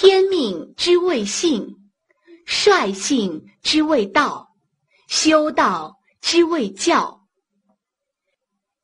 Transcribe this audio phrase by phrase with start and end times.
[0.00, 1.90] 天命之谓性，
[2.46, 4.54] 率性之谓道，
[5.08, 7.26] 修道之谓教。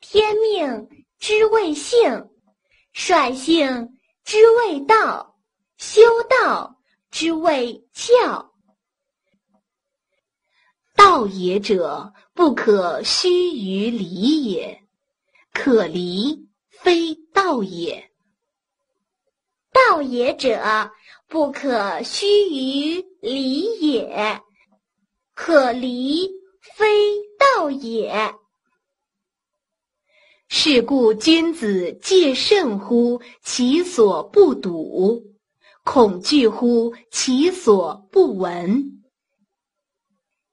[0.01, 0.89] 天命
[1.21, 2.31] 之谓性，
[2.93, 5.39] 率性之谓道，
[5.77, 6.81] 修道
[7.13, 8.53] 之谓教。
[10.97, 14.81] 道也者，不可须臾离也；
[15.53, 18.11] 可离，非道也。
[19.95, 20.91] 道也者，
[21.29, 24.41] 不可须臾离也；
[25.37, 26.29] 可离，
[26.77, 26.85] 非
[27.39, 28.35] 道也。
[30.49, 35.23] 是故君子戒慎乎其所不睹，
[35.85, 39.01] 恐惧乎其所不闻。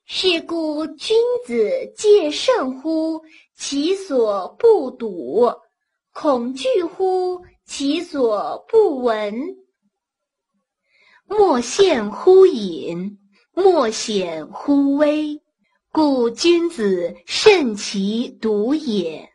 [0.06, 3.24] 是故君子戒慎乎
[3.56, 5.52] 其所不睹，
[6.14, 7.42] 恐惧乎
[7.74, 9.56] 其所不闻。
[11.26, 13.18] 莫陷乎隐，
[13.54, 15.42] 莫显乎微，
[15.90, 19.32] 故君子慎其独也。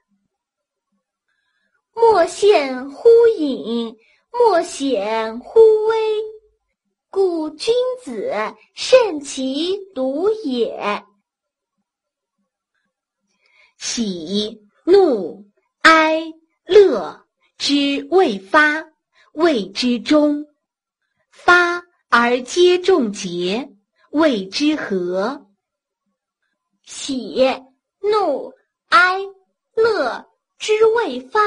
[1.95, 3.97] 莫陷乎隐，
[4.31, 5.97] 莫显乎微。
[7.09, 8.35] 故君子
[8.75, 11.03] 慎其独也。
[13.79, 16.23] 喜怒哀
[16.67, 17.26] 乐
[17.59, 18.85] 之未发，
[19.33, 20.45] 谓之中；
[21.31, 23.71] 发而皆众节，
[24.11, 25.47] 谓之和。
[26.83, 27.63] 喜
[28.01, 28.53] 怒
[28.89, 29.21] 哀
[29.75, 30.27] 乐
[30.59, 31.41] 之未发，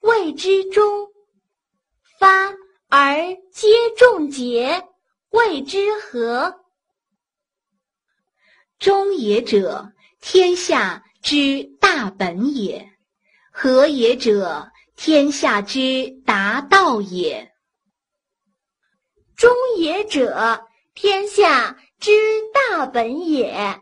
[0.00, 1.08] 谓之中；
[2.18, 2.54] 发
[2.88, 3.16] 而
[3.52, 4.86] 皆众节。
[5.30, 6.60] 谓之和。
[8.80, 12.84] 中也者，天下之大本也；
[13.52, 17.50] 和也者，天下之达道也。
[19.34, 22.10] 中也者，天下之
[22.52, 23.80] 大本也；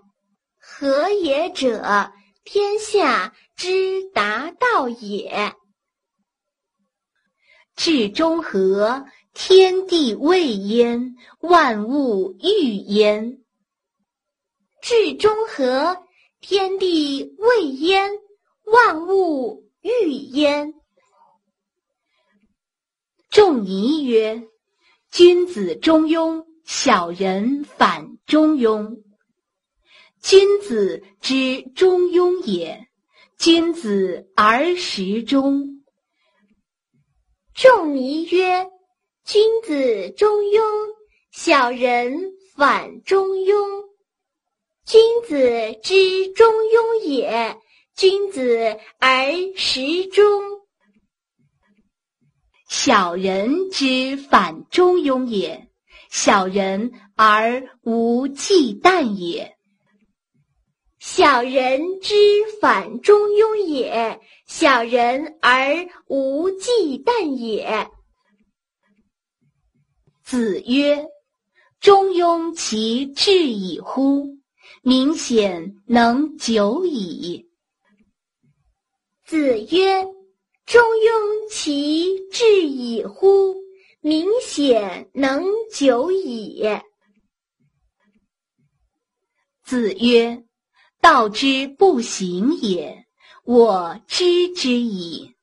[0.60, 2.12] 和也者，
[2.44, 5.56] 天下之达道也。
[7.74, 9.04] 至中和。
[9.34, 13.40] 天地未焉，万物欲焉。
[14.82, 16.04] 至中和，
[16.40, 18.10] 天地未焉，
[18.64, 20.74] 万物欲焉。
[23.38, 24.48] 仲尼曰
[25.12, 29.00] ：“君子中庸，小人反中庸。
[30.20, 32.88] 君子之中庸也，
[33.38, 35.84] 君子而时中。”
[37.54, 38.68] 仲尼曰。
[39.24, 40.60] 君子中庸，
[41.30, 43.84] 小人反中庸。
[44.84, 47.56] 君子之中庸也，
[47.94, 50.57] 君子而时中；
[52.68, 55.70] 小人之反中庸也，
[56.10, 59.56] 小人而无忌惮也。
[60.98, 62.14] 小人之
[62.60, 67.88] 反中庸也，小人而无忌惮也。
[70.22, 71.06] 子曰
[71.80, 74.36] ：“中庸其志矣乎！
[74.82, 77.48] 明显能久矣。”
[79.24, 80.04] 子曰
[80.68, 83.56] ：“中庸其志矣乎！
[84.00, 86.62] 明显能久矣。”
[89.64, 90.44] 子曰
[91.00, 93.06] ：“道之不行也，
[93.44, 95.34] 我知之矣。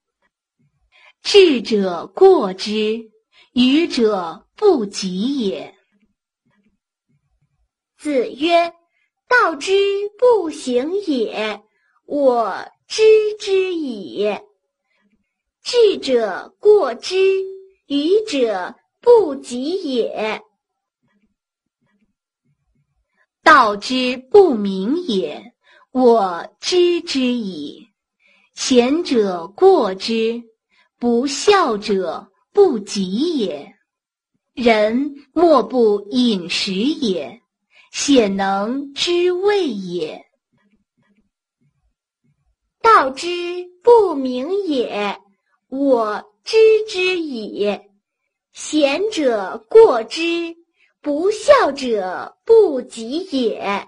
[1.23, 3.09] 智者过之，
[3.53, 5.75] 愚者。”不及也。
[7.97, 8.73] 子曰
[9.27, 9.73] ：“道之
[10.17, 11.61] 不行也，
[12.05, 13.03] 我知
[13.37, 14.25] 之矣。
[15.65, 17.15] 智者过之，
[17.87, 20.43] 愚者不及也。
[23.41, 25.55] 道之不明也，
[25.89, 27.87] 我知之矣。
[28.53, 30.43] 贤者过之，
[30.99, 33.73] 不孝者不及也。”
[34.53, 37.41] 人莫不饮食也，
[37.91, 40.27] 鲜能知味也。
[42.83, 45.19] 道之不明也，
[45.75, 46.57] 我知
[46.87, 47.79] 之矣。
[48.53, 50.55] 贤者过之，
[51.01, 53.87] 不孝者不及也。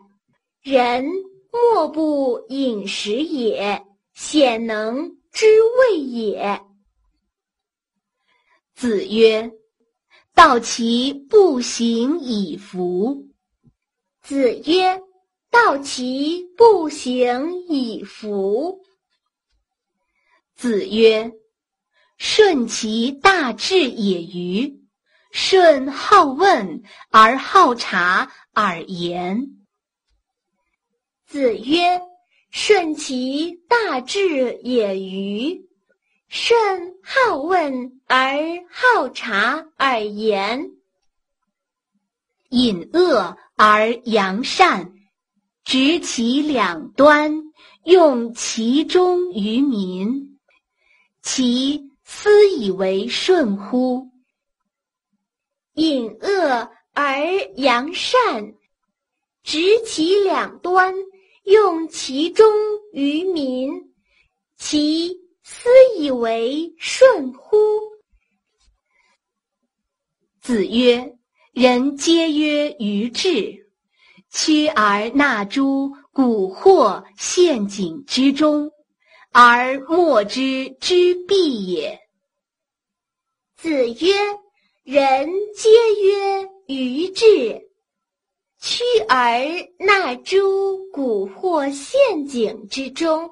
[0.61, 1.05] 人
[1.51, 6.61] 莫不饮食也，鲜能知味也。
[8.75, 9.51] 子曰。
[10.33, 13.25] 道其不行以服。
[14.21, 15.01] 子曰
[15.49, 18.83] ：“道其不行以服。”
[20.55, 21.31] 子曰
[22.17, 24.81] ：“顺其大志也与？
[25.31, 26.81] 舜好问
[27.11, 29.49] 而好察而言。
[31.27, 32.01] 子曰
[32.49, 35.67] ：“顺其大志也与？
[36.29, 36.57] 舜
[37.03, 38.37] 好问而
[38.71, 40.71] 好察而言。
[42.49, 44.93] 隐恶而扬善，
[45.65, 47.43] 执其两端，
[47.83, 50.39] 用其中于民，
[51.21, 54.07] 其斯以为顺乎？”
[55.75, 57.21] 隐恶而
[57.57, 58.55] 扬善，
[59.43, 60.95] 执其两端，
[61.43, 62.47] 用其中
[62.93, 63.93] 于民，
[64.55, 67.57] 其斯以为顺乎？
[70.41, 71.17] 子曰
[71.51, 73.67] ：“人皆曰愚智，
[74.31, 78.71] 趋而纳诸蛊惑陷阱之中，
[79.39, 81.99] 而莫知之知必也。”
[83.55, 84.39] 子曰。
[84.83, 85.69] 人皆
[86.01, 87.67] 曰愚智，
[88.57, 89.41] 趋而
[89.77, 93.31] 纳诸蛊惑陷阱之中，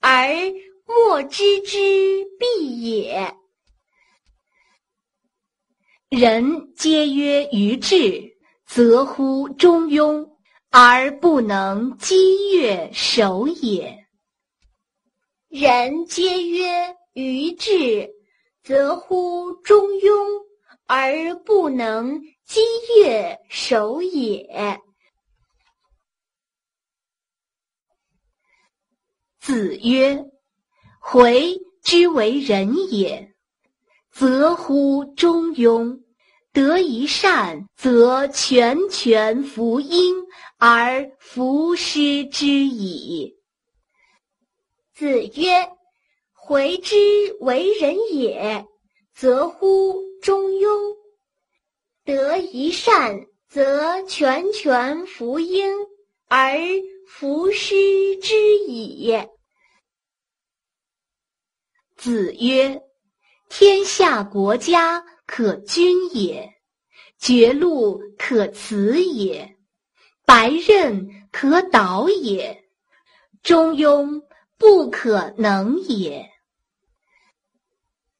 [0.00, 0.30] 而
[0.86, 3.36] 莫知之必也。
[6.08, 10.26] 人皆曰愚智，则乎中庸，
[10.70, 14.01] 而不能激越守也。
[15.52, 18.10] 人皆曰愚智，
[18.62, 20.42] 则乎中庸。
[20.86, 22.60] 而不能积
[22.98, 24.78] 月守也。
[29.40, 30.26] 子曰
[31.00, 33.32] ：“回之为人也，
[34.10, 36.02] 则乎中庸；
[36.52, 40.14] 得一善，则全权服婴
[40.58, 43.38] 而弗施之矣。”
[45.02, 45.68] 子曰
[46.32, 46.94] ：“回之
[47.40, 48.64] 为人也，
[49.12, 50.96] 则乎。”中庸，
[52.04, 55.74] 得一善，则全权福婴
[56.28, 56.56] 而
[57.08, 59.12] 弗施之矣。
[61.96, 62.80] 子曰
[63.50, 66.54] ：“天下国家可君也，
[67.18, 69.56] 绝路可辞也，
[70.24, 72.62] 白刃可导也，
[73.42, 74.22] 中庸
[74.62, 76.30] 不可能也。”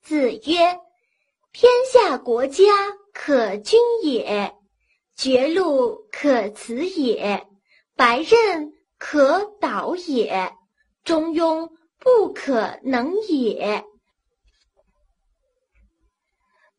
[0.02, 0.80] 子曰。
[1.54, 2.64] 天下国家
[3.12, 4.54] 可君也，
[5.14, 7.46] 绝路可辞也，
[7.94, 10.54] 白刃可导也，
[11.04, 13.84] 中庸不可能也。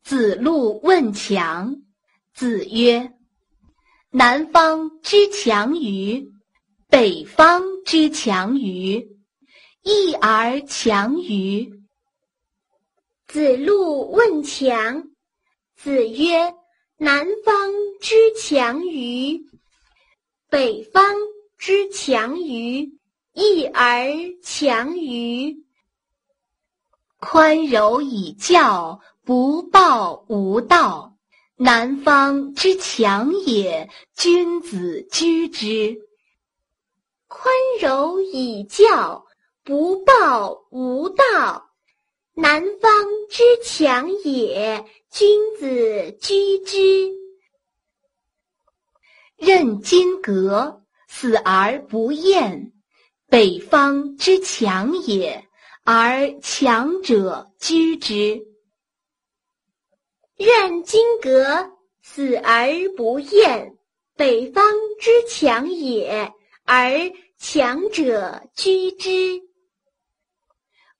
[0.02, 1.76] 子路问强，
[2.34, 3.12] 子曰
[4.10, 6.32] ：“南方之强于，
[6.88, 9.13] 北方之强于，
[9.84, 11.80] 义而强于。”
[13.28, 15.08] 子路问强，
[15.76, 16.54] 子曰
[16.98, 19.46] ：“南方之强于，
[20.48, 21.14] 北方
[21.58, 22.98] 之强于，
[23.32, 24.08] 一而
[24.42, 25.64] 强于。
[27.18, 31.16] 宽柔以教，不暴无道，
[31.56, 33.88] 南方之强也。
[34.14, 35.98] 君子居之。
[37.26, 39.26] 宽柔以教，
[39.64, 41.70] 不暴无道。”
[42.36, 47.12] 南方之强也，君子居之。
[49.36, 52.72] 任金革，死而不厌。
[53.28, 55.46] 北方之强也，
[55.84, 58.44] 而强者居之。
[60.36, 61.70] 任金革，
[62.02, 63.76] 死而不厌。
[64.16, 64.64] 北方
[64.98, 66.32] 之强也，
[66.64, 69.43] 而强者居之。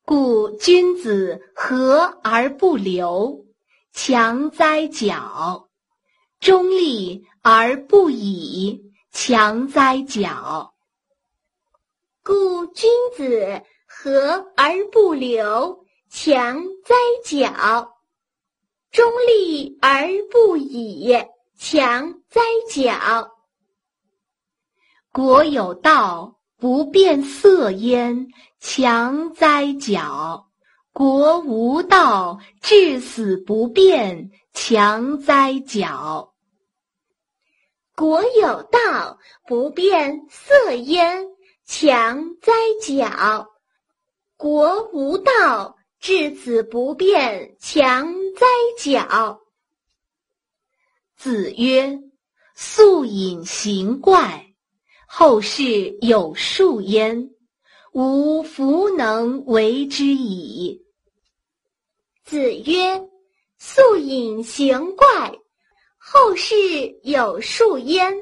[0.07, 3.47] 故君子和而不流，
[3.91, 5.69] 强哉矫；
[6.41, 10.75] 中立而不以，强哉矫。
[12.23, 16.95] 故君子和而不流，强哉
[17.25, 17.89] 矫；
[18.91, 21.17] 中立而不以，
[21.57, 23.31] 强哉矫。
[25.11, 26.34] 国有道。
[26.65, 28.29] 不变色焉，
[28.59, 30.47] 强哉矫；
[30.95, 36.33] 国无道，至死不变，强哉矫。
[37.95, 41.27] 国有道，不变色焉，
[41.67, 43.47] 强哉矫；
[44.39, 48.47] 国无道，至死不变，强哉
[48.79, 49.39] 矫。
[51.15, 52.01] 子曰
[52.57, 54.47] ：“素隐形怪。”
[55.17, 57.31] 后世有数焉，
[57.93, 60.83] 吾弗能为之矣。
[62.25, 63.01] 子曰
[63.57, 65.39] ：“素隐形怪，
[65.99, 66.57] 后世
[67.05, 68.13] 有数焉，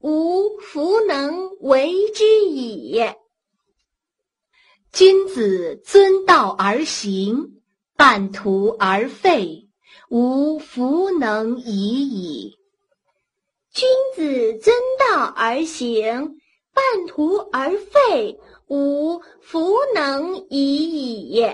[0.00, 3.02] 吾弗能为之矣。
[4.92, 7.62] 君子遵道而行，
[7.96, 9.70] 半途而废，
[10.10, 12.59] 吾弗能已矣。
[13.72, 16.40] 君子遵道而行，
[16.74, 21.46] 半途而废，吾弗能已矣。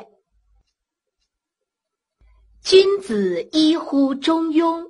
[2.63, 4.87] 君子一乎中庸，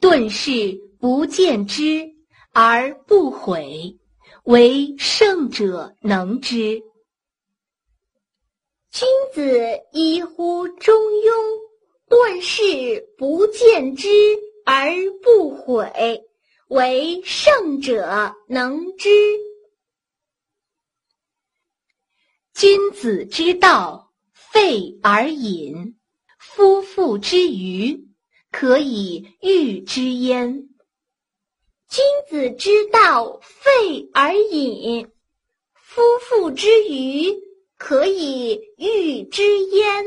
[0.00, 2.08] 顿事不见之
[2.52, 3.98] 而不悔，
[4.44, 6.80] 唯圣者能之。
[8.92, 11.32] 君子一乎中庸，
[12.08, 14.08] 顿事不见之
[14.64, 14.92] 而
[15.22, 16.24] 不悔，
[16.68, 19.08] 为圣者能之。
[22.54, 25.98] 君子之道，废而隐。
[26.38, 28.08] 夫妇之愚，
[28.50, 30.68] 可以喻之焉。
[31.88, 35.10] 君子之道，废而隐。
[35.74, 37.34] 夫妇之愚，
[37.78, 40.04] 可以喻之焉。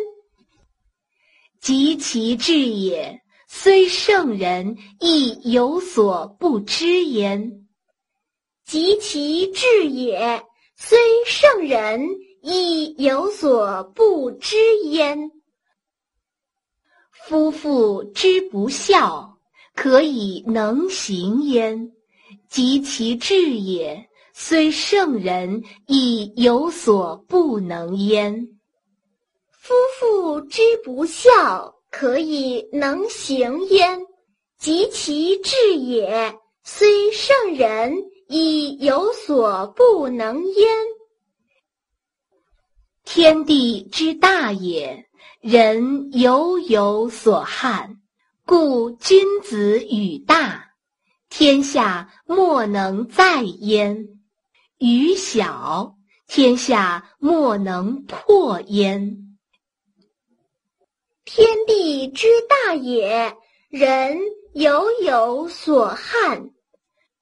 [1.59, 3.21] 及其智也，
[3.53, 7.67] 虽圣人，亦有所不知焉。
[8.65, 10.41] 及其智也，
[10.77, 12.07] 虽圣人，
[12.41, 14.55] 亦有所不知
[14.85, 15.31] 焉。
[17.11, 19.37] 夫妇之不孝，
[19.75, 21.91] 可以能行焉；
[22.47, 28.47] 及其智也，虽圣人，亦有所不能焉。
[29.51, 33.99] 夫妇之不孝，可以能行焉；
[34.57, 36.33] 及其智也，
[36.63, 37.93] 虽圣人，
[38.27, 40.67] 亦有所不能焉。
[43.03, 45.05] 天地之大也。
[45.41, 47.99] 人犹有所憾，
[48.45, 50.75] 故君子与大，
[51.29, 54.05] 天下莫能载焉；
[54.77, 55.95] 与小，
[56.27, 59.30] 天下莫能破焉。
[61.33, 63.37] 天地之大也，
[63.69, 64.19] 人
[64.51, 66.51] 犹有所憾，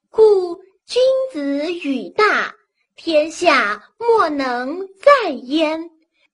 [0.10, 1.00] 故君
[1.32, 2.56] 子与大，
[2.96, 5.92] 天下莫能载焉；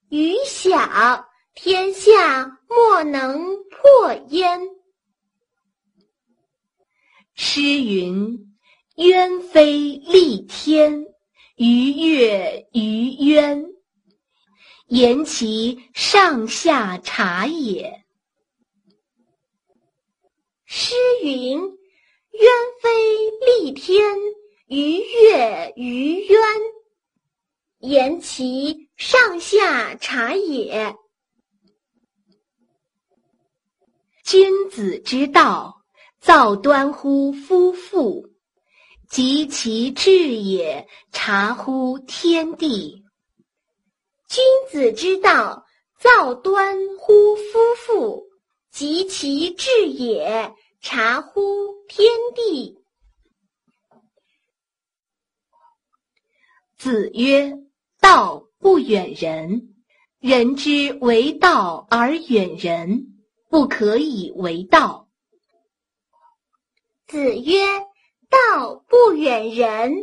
[0.08, 1.27] 与小。
[1.53, 4.70] 天下莫能破焉。
[7.34, 8.55] 诗云
[8.96, 9.74] ：“鸢飞
[10.08, 11.08] 戾天，
[11.58, 13.65] 鱼跃于渊。”
[14.87, 18.03] 言其上下察也。
[20.65, 21.59] 诗云
[22.31, 22.49] ：“鸢
[22.81, 22.89] 飞
[23.41, 24.03] 戾天，
[24.67, 26.39] 鱼跃于渊。”
[27.79, 30.95] 言其上下察也。
[34.23, 35.83] 君子之道，
[36.19, 38.27] 造端乎夫妇；
[39.07, 43.04] 及其智也，察乎天地。
[44.27, 45.65] 君子之道，
[46.00, 48.27] 造端乎夫妇；
[48.72, 51.41] 及其智也，察乎
[51.88, 52.77] 天地。
[56.77, 57.58] 子曰
[58.00, 59.75] ：“道不远人，
[60.20, 63.12] 人之为道而远人。”
[63.48, 65.08] 不可以为道。
[67.08, 67.63] 子曰
[68.27, 69.94] ：“道不远人，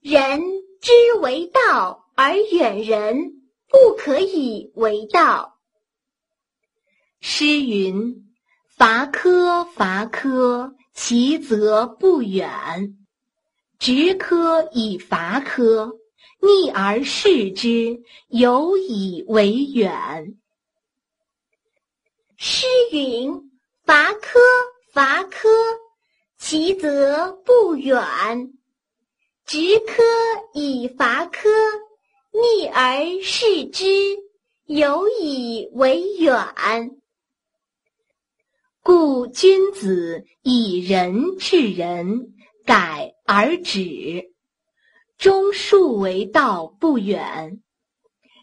[0.00, 0.42] 人
[0.82, 5.58] 之为道而远人，不可以为道。”
[7.20, 8.24] 诗云
[8.68, 12.96] ：“伐柯伐柯，其则不远；
[13.78, 15.98] 执柯以伐柯，
[16.40, 20.36] 逆而视之，有以为远。”
[22.36, 23.50] 诗云
[23.84, 24.38] ：“伐柯
[24.92, 25.48] 伐柯，
[26.36, 28.52] 其则不远；
[29.46, 30.02] 执柯
[30.52, 31.48] 以伐柯，
[32.34, 33.84] 逆而视之，
[34.66, 37.00] 有以为远。”
[38.82, 42.34] 故君子以仁治人，
[42.66, 44.32] 改而止，
[45.16, 47.62] 忠恕为道不远；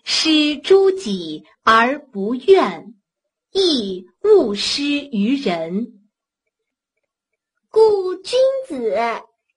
[0.04, 2.96] 施诸己而不怨。
[3.54, 6.02] 亦勿施于人，
[7.70, 8.96] 故君子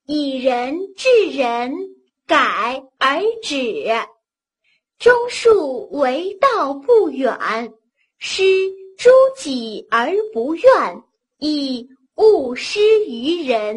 [0.04, 1.72] 以仁治人，
[2.26, 3.86] 改而止，
[4.98, 7.36] 忠恕为道不远；
[8.18, 8.42] 施
[8.96, 11.02] 诸己而不怨，
[11.38, 13.76] 亦勿施于人。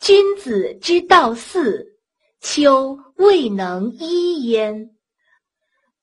[0.00, 1.98] 君子之道四，
[2.40, 4.90] 秋未能一焉。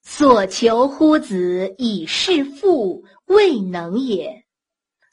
[0.04, 4.44] 所求乎子以事父，未能也；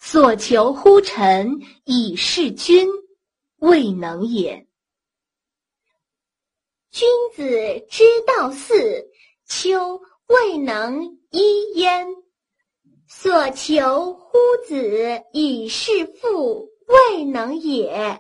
[0.01, 2.89] 所求乎臣以事君，
[3.59, 4.68] 未能也。
[6.91, 9.07] 君子之道四，
[9.47, 12.07] 丘未能一焉。
[13.11, 18.19] 所求乎子以事父，未能也；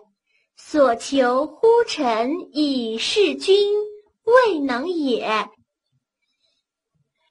[0.57, 3.55] 所求乎臣以事君，
[4.25, 5.51] 未能也；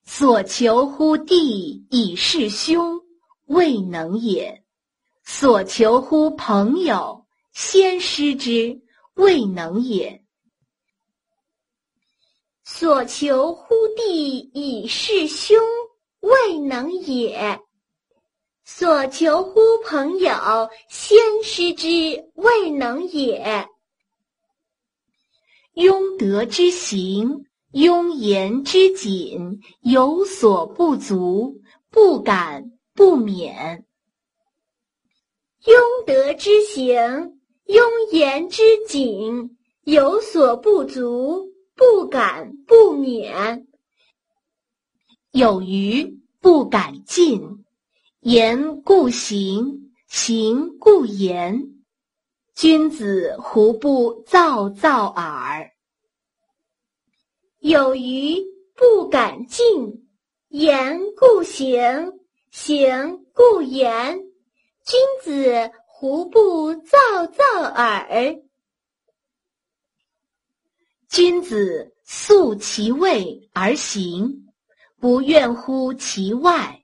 [0.05, 3.01] 所求乎弟以事兄，
[3.45, 4.63] 未能也；
[5.25, 8.81] 所求乎朋友，先师之，
[9.15, 10.21] 未能也；
[12.79, 15.57] 所求乎弟以事兄。
[16.19, 17.59] 未能也，
[18.63, 21.87] 所求乎朋友，先师之
[22.35, 23.67] 未能也。
[25.73, 33.85] 庸德之行，庸言之谨，有所不足，不敢不勉。
[35.63, 43.67] 庸德之行，庸言之谨，有所不足，不敢不勉。
[45.31, 47.63] 有余不敢进，
[48.19, 51.69] 言故行，行故言。
[52.55, 55.69] 君子胡不躁躁耳？
[57.59, 58.43] 有余
[58.75, 60.09] 不敢进，
[60.47, 62.13] 言故行，
[62.49, 64.17] 行故言。
[64.83, 68.41] 君子胡不躁躁耳？
[71.09, 74.43] 君子素其位而行。
[74.99, 76.83] 不怨乎其外，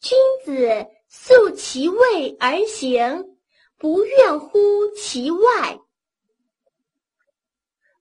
[0.00, 3.36] 君子素其位而行，
[3.78, 4.58] 不怨乎
[4.96, 5.78] 其外。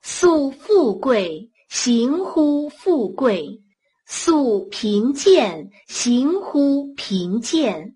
[0.02, 3.62] 素富贵，行乎富贵；
[4.08, 7.96] 素贫贱，行乎贫贱。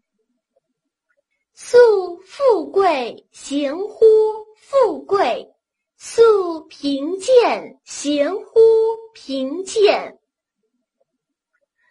[1.56, 4.06] 素富贵，行乎
[4.56, 5.55] 富贵；
[6.08, 8.60] 素贫贱，行乎
[9.16, 10.20] 贫贱。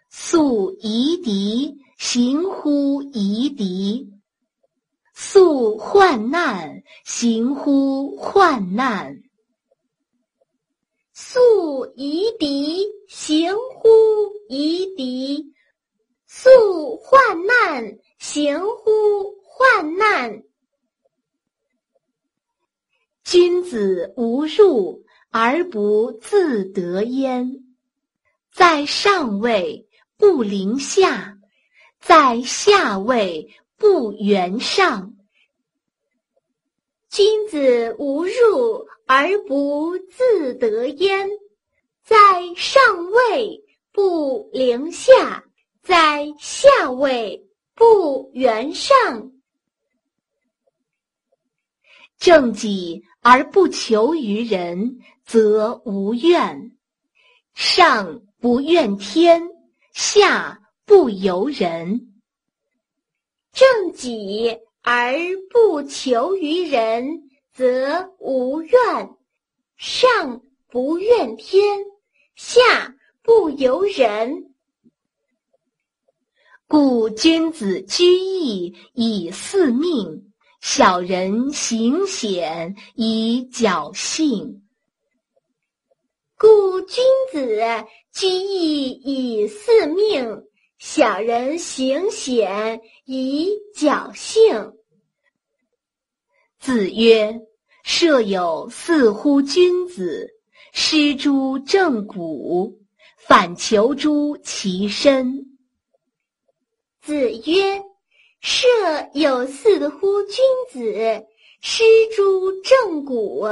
[0.08, 4.08] 素夷狄，行乎夷狄；
[5.14, 9.16] 素患难，行乎患难；
[11.12, 13.88] 素夷狄，行乎
[14.48, 15.52] 夷狄；
[16.28, 20.44] 素患难，行乎患难。
[23.34, 27.64] 君子无入而不自得焉，
[28.52, 29.88] 在上位。
[30.16, 31.36] 不临下，
[32.00, 35.16] 在下位不圆上。
[37.10, 41.28] 君子无入而不自得焉，
[42.04, 42.14] 在
[42.54, 45.42] 上位不临下，
[45.82, 49.32] 在下位不圆上。
[52.18, 56.72] 正己而不求于人，则无怨；
[57.54, 59.50] 上不怨天。
[59.94, 62.12] 下不由人，
[63.52, 65.14] 正己而
[65.48, 69.16] 不求于人，则无怨；
[69.76, 71.62] 上不怨天，
[72.34, 74.52] 下不由人。
[76.66, 80.33] 故君子居易以四命，
[80.66, 84.62] 小人行险以侥幸。
[86.38, 87.60] 故君子。
[88.10, 90.42] 居易以四命，
[90.78, 94.72] 小人行险以侥幸。
[96.58, 97.42] 子曰
[97.84, 100.30] ：“设有四乎君子，
[100.72, 102.80] 失诸正骨，
[103.18, 105.58] 反求诸其身。”
[107.02, 107.82] 子曰
[108.46, 108.66] ：“设
[109.14, 111.26] 有四乎君子，
[111.62, 111.82] 失
[112.14, 113.48] 诸正骨，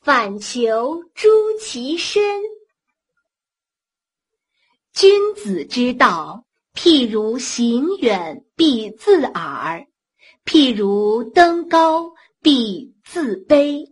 [0.00, 1.28] 反求诸
[1.60, 2.40] 其身。”
[4.94, 9.86] 君子之道，譬如行远必自耳，
[10.46, 13.90] 譬如登高必自卑。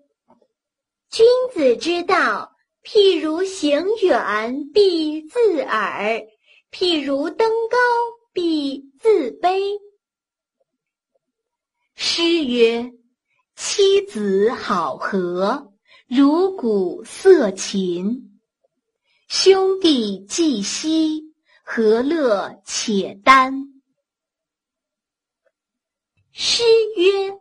[1.11, 6.26] 君子之道，譬如行远必自耳，
[6.72, 7.76] 譬如登高
[8.32, 9.78] 必自卑。
[12.00, 12.92] 诗曰
[13.56, 15.72] ：“妻子好合，
[16.06, 18.38] 如鼓瑟琴。”
[19.26, 21.34] 兄弟既息，
[21.64, 23.82] 何乐且耽？
[26.30, 26.62] 诗
[26.94, 27.37] 曰：“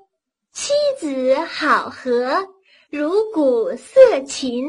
[0.51, 2.47] 妻子好合，
[2.89, 4.65] 如鼓瑟琴。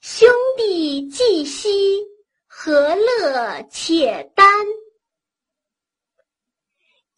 [0.00, 2.02] 兄弟既息，
[2.48, 4.44] 何乐且耽？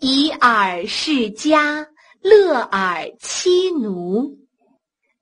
[0.07, 1.89] 以尔世家，
[2.21, 4.39] 乐尔妻奴。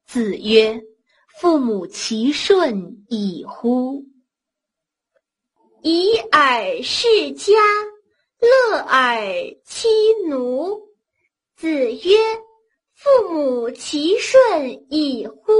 [0.08, 0.82] 子曰
[1.38, 4.04] ：“父母其顺矣乎！”
[5.82, 7.52] 以尔世家，
[8.40, 9.22] 乐尔
[9.64, 9.88] 妻
[10.28, 10.88] 奴。
[11.54, 12.18] 子曰
[12.92, 15.52] ：“父母其顺矣乎！”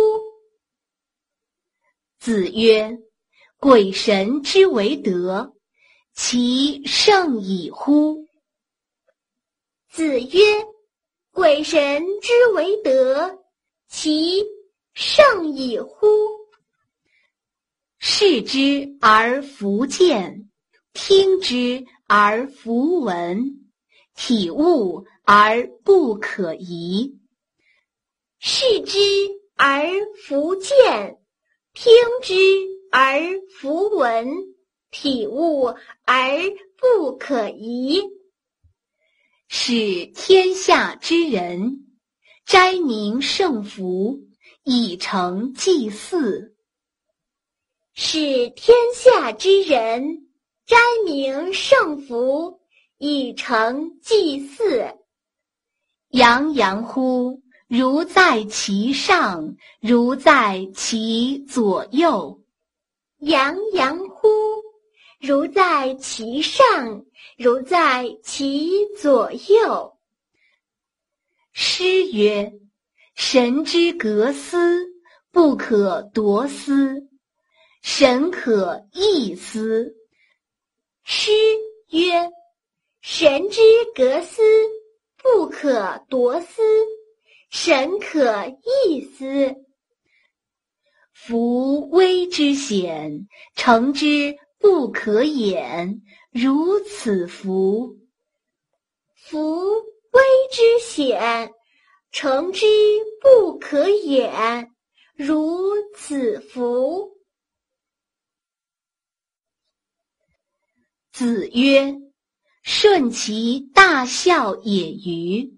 [2.18, 2.98] 子曰
[3.56, 5.54] ：“鬼神之为德，
[6.12, 8.20] 其圣矣乎！”
[9.92, 10.40] 子曰
[11.35, 13.40] ：“鬼神之为德，
[13.90, 14.42] 其
[14.94, 16.07] 圣矣乎！”
[18.00, 20.48] 视之而弗见，
[20.94, 23.68] 听之而弗闻，
[24.16, 27.18] 体悟而不可移。
[28.38, 28.98] 视之
[29.57, 29.85] 而
[30.26, 31.18] 弗见，
[31.74, 32.35] 听之
[32.90, 33.20] 而
[33.61, 34.26] 弗闻，
[34.90, 35.66] 体悟
[36.07, 36.38] 而
[36.78, 38.02] 不可移。
[39.55, 41.85] 使天下之人
[42.47, 44.19] 斋明圣福，
[44.65, 46.57] 以成祭祀。
[47.93, 50.27] 使天下之人
[50.67, 52.61] 斋明圣福，
[52.97, 54.97] 以成祭祀。
[56.09, 62.43] 洋洋乎，如在其上，如在其左右。
[63.19, 63.99] 洋洋，
[65.22, 67.04] 如在其上，
[67.38, 69.96] 如在其左右。
[71.52, 72.52] 诗曰
[73.14, 74.58] ：“神之格思，
[75.30, 77.08] 不可夺思。”
[77.82, 79.94] 神可异思。
[81.04, 81.30] 诗
[81.90, 82.28] 曰
[83.00, 83.61] ：“神之
[83.94, 84.42] 格思，
[85.22, 86.61] 不可夺思；
[87.48, 88.48] 神可
[88.88, 89.54] 异思。
[91.12, 97.98] 夫危之险，成之不可掩，如此夫。
[99.14, 99.75] 夫
[100.12, 100.22] 危
[100.53, 101.53] 之险，
[102.12, 102.64] 成之
[103.20, 104.72] 不可掩，
[105.14, 107.11] 如此夫。”
[111.12, 112.01] 子曰
[112.62, 115.53] ：“顺其大孝也与？”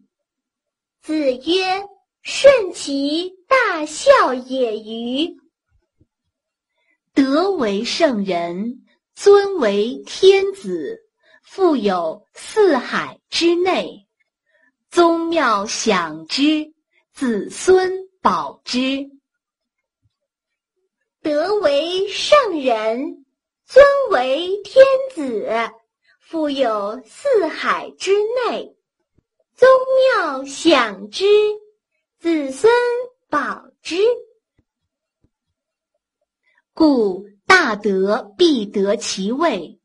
[1.03, 1.87] 子曰
[2.23, 5.37] ：“顺其大孝也与？”
[7.15, 8.84] 德为圣人，
[9.15, 11.07] 尊为天子，
[11.43, 14.07] 富有四海之内，
[14.91, 16.73] 宗庙享之，
[17.13, 19.11] 子孙保之。
[21.23, 23.21] 德为圣人。
[23.67, 25.49] 尊为天子，
[26.21, 28.13] 富有四海之
[28.47, 28.77] 内，
[29.57, 29.67] 宗
[30.13, 31.25] 庙享之，
[32.19, 32.71] 子孙
[33.31, 33.97] 保之。
[36.75, 39.79] 故大德必得其位，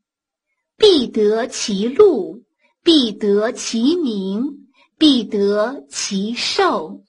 [0.76, 2.44] 必得其禄，
[2.84, 7.04] 必得其名，必得其寿。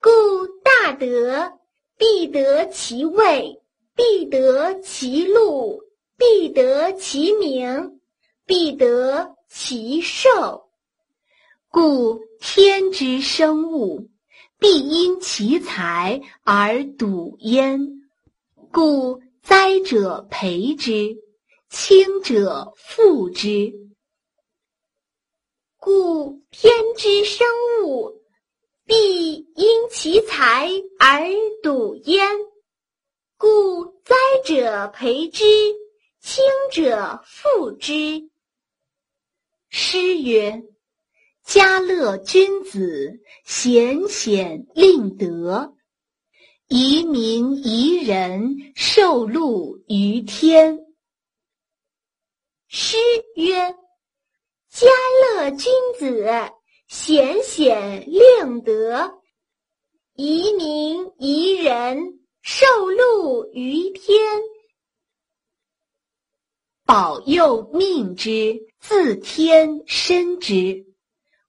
[0.00, 0.10] 故
[0.62, 1.58] 大德
[1.98, 3.60] 必得其位。
[3.96, 5.82] 必得其禄，
[6.16, 7.98] 必得其名，
[8.46, 10.68] 必得其寿。
[11.68, 14.08] 故天之生物，
[14.60, 18.04] 必因其才而笃焉。
[18.70, 21.16] 故灾者培之，
[21.70, 23.72] 轻者富之。
[25.78, 27.46] 故天之生
[27.82, 28.20] 物，
[28.84, 31.30] 必因其才而
[31.62, 32.28] 笃焉。
[33.38, 35.46] 故灾者培之，
[36.20, 38.28] 轻者富之。
[39.70, 40.62] 诗曰
[41.42, 45.74] ：“家乐君子，贤显令德，
[46.68, 50.78] 移民宜人，受禄于天。”
[52.68, 52.96] 诗
[53.36, 53.74] 曰
[54.70, 54.86] ：“家
[55.36, 56.28] 乐君子，
[56.86, 59.20] 贤显令德，
[60.14, 64.16] 移民宜人。”受禄于天，
[66.86, 70.86] 保佑命之，自天生之。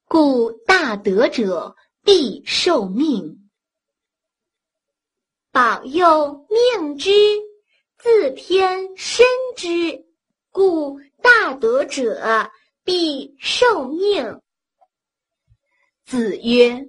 [0.06, 3.39] 故大德者必受命。
[5.60, 7.12] 保佑命之，
[7.98, 9.26] 自天生
[9.58, 10.06] 之。
[10.52, 12.50] 故大德者
[12.86, 14.40] 必受命。
[16.06, 16.88] 子曰：“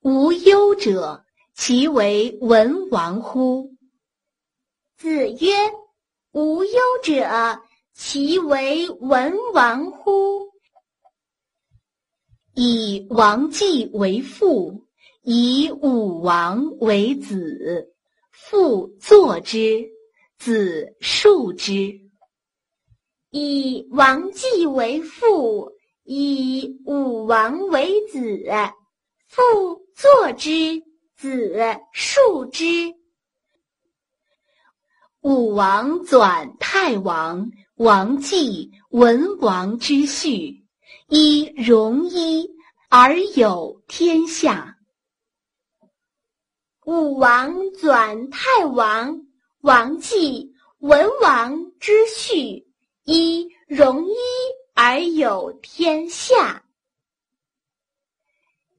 [0.00, 1.24] 无忧者。”
[1.56, 3.74] 其为文王乎？
[4.96, 5.48] 子曰
[6.30, 7.60] ：“无忧者，
[7.94, 10.52] 其为文王乎？
[12.54, 14.86] 以王季为父，
[15.30, 17.92] 以武王为子。
[18.32, 19.90] 父作之，
[20.38, 22.00] 子述之。
[23.28, 28.42] 以王季为父，以武王为子。
[29.26, 29.42] 父
[29.94, 30.82] 作之，
[31.14, 32.94] 子述之。
[35.20, 40.64] 武王转太王、王季、文王之序，
[41.10, 42.48] 以戎衣
[42.88, 44.76] 而有天下。
[46.88, 49.26] 武王转太王、
[49.60, 52.66] 王继、文王之序，
[53.04, 54.14] 一戎衣
[54.72, 56.64] 而有天下。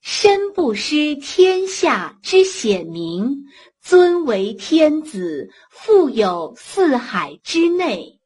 [0.01, 3.43] 身不失天下之显明，
[3.79, 8.19] 尊为天子，富有四海之内，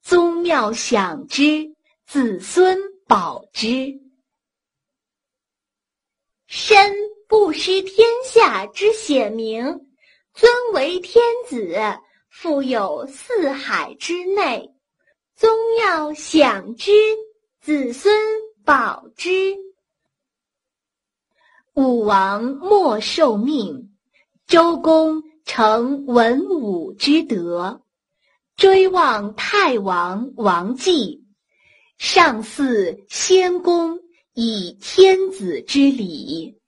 [0.00, 1.74] 宗庙享之，
[2.06, 4.00] 子孙保之。
[6.46, 6.94] 身
[7.32, 9.64] 不失天下之显明，
[10.34, 11.78] 尊为天子，
[12.28, 14.70] 富有四海之内，
[15.34, 16.92] 宗庙享之，
[17.62, 18.14] 子孙
[18.66, 19.56] 保之。
[21.72, 23.96] 武王莫受命，
[24.46, 27.80] 周公成文武之德，
[28.56, 31.24] 追望太王王继，
[31.96, 34.00] 上祀先公
[34.34, 36.58] 以天子之礼。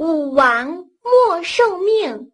[0.00, 2.32] 武王莫受命，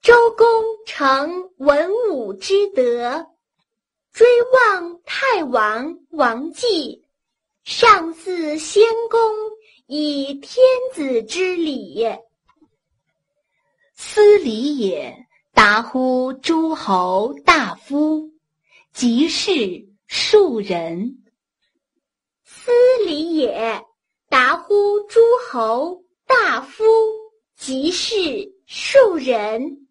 [0.00, 0.46] 周公
[0.86, 3.26] 成文武之德，
[4.10, 7.04] 追望太王王继。
[7.62, 9.20] 上祀先公
[9.84, 12.06] 以天子之礼，
[13.94, 15.26] 斯礼也。
[15.52, 18.30] 达乎诸侯大夫，
[18.94, 21.22] 即是庶人。
[22.44, 22.72] 斯
[23.04, 23.84] 礼也。
[24.30, 25.20] 达乎诸
[25.50, 26.04] 侯
[26.60, 26.84] 夫，
[27.56, 29.88] 即是庶人。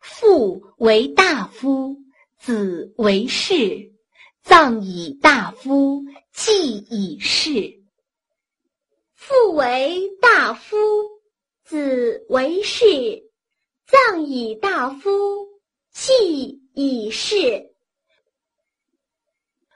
[0.00, 1.98] 父为大夫，
[2.38, 3.92] 子为士。
[4.42, 7.82] 葬以大夫，祭以士。
[9.14, 10.76] 父为大夫，
[11.64, 12.84] 子为士。
[13.86, 15.10] 葬以大夫，
[15.92, 17.74] 祭以士。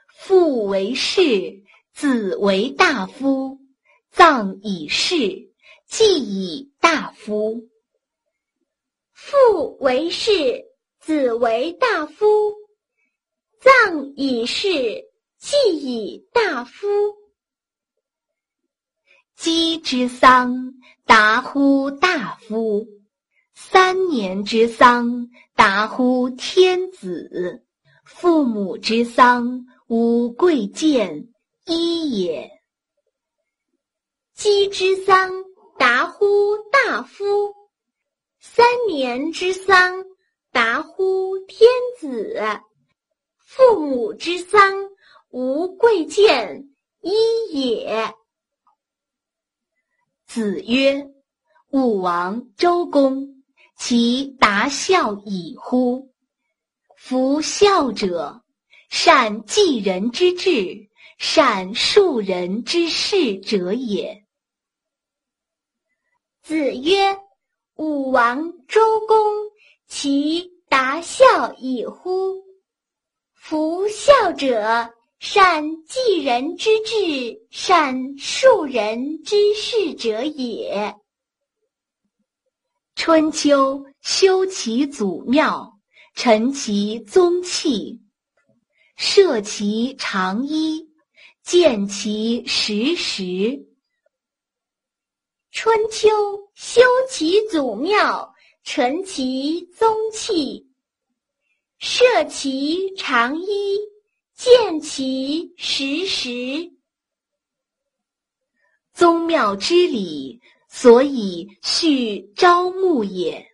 [0.07, 3.60] 父为士，子为大夫。
[4.23, 5.49] 葬以士，
[5.87, 7.67] 祭以大夫。
[9.11, 10.63] 父为士，
[10.99, 12.53] 子为大夫。
[13.59, 14.69] 葬以士，
[15.39, 16.87] 祭以大夫。
[19.35, 20.75] 姬之丧，
[21.07, 22.85] 达乎大夫；
[23.55, 27.65] 三年之丧，达乎天子。
[28.05, 31.27] 父母之丧，无贵贱
[31.65, 32.60] 一也。
[34.41, 35.31] 姬之丧，
[35.77, 37.53] 达乎大夫；
[38.39, 40.03] 三年之丧，
[40.51, 42.41] 达乎天子。
[43.37, 44.89] 父母之丧，
[45.29, 48.15] 无贵贱一也。
[50.25, 51.07] 子曰
[51.69, 53.43] ：“武王、周公，
[53.77, 56.09] 其达孝矣乎！
[56.97, 58.41] 夫孝者，
[58.89, 64.19] 善继人之志，善述人之事者也。”
[66.51, 67.17] 子曰
[67.79, 69.15] ：“武王、周公，
[69.87, 72.43] 其达孝矣乎！”
[73.33, 80.93] 夫孝者，善继人之志，善庶人之事者也。
[82.95, 85.79] 春秋修其祖庙，
[86.15, 88.01] 陈其宗器，
[88.97, 90.89] 设其长衣，
[91.45, 93.70] 建其实时。
[95.51, 96.09] 春秋
[96.55, 98.33] 修其祖庙，
[98.63, 100.65] 陈其宗器。
[101.77, 103.77] 设其长衣，
[104.33, 106.71] 建其实时。
[108.93, 113.45] 宗庙之礼，所以序朝暮也；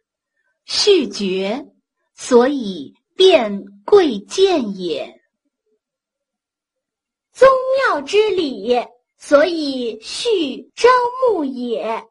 [0.65, 1.65] 序爵，
[2.13, 5.19] 所以变贵贱也。
[7.31, 8.75] 宗庙之礼，
[9.17, 10.87] 所以序朝
[11.31, 12.05] 暮也；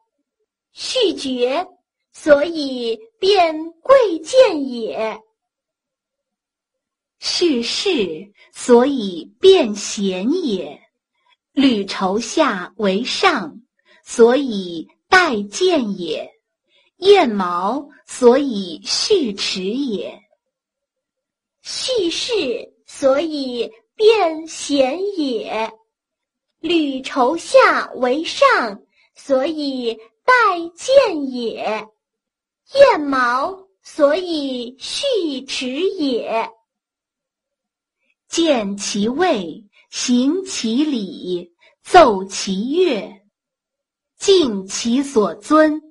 [0.73, 1.67] 序爵，
[2.11, 5.21] 所以变贵贱也。
[7.19, 10.79] 是事，所以变贤也；
[11.53, 13.61] 履绸下为上，
[14.03, 16.29] 所以待见也；
[16.97, 20.21] 燕毛，所以续齿也。
[21.61, 22.33] 序事，
[22.85, 25.71] 所以变贤也；
[26.67, 28.83] 履绸下为上，
[29.15, 30.33] 所以待
[30.75, 31.87] 见也。
[32.73, 36.51] 燕毛，所以续齿也。
[38.27, 43.21] 见其位，行其礼，奏其乐，
[44.17, 45.81] 敬其所尊，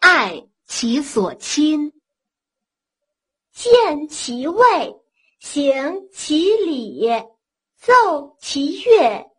[0.00, 1.92] 爱其所亲。
[3.52, 4.96] 见其位，
[5.38, 7.08] 行其礼，
[7.76, 9.30] 奏其乐，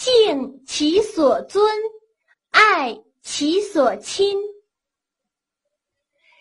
[0.00, 1.62] 敬其所尊，
[2.48, 4.38] 爱其所亲。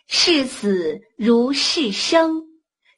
[0.07, 2.47] 视死如视生。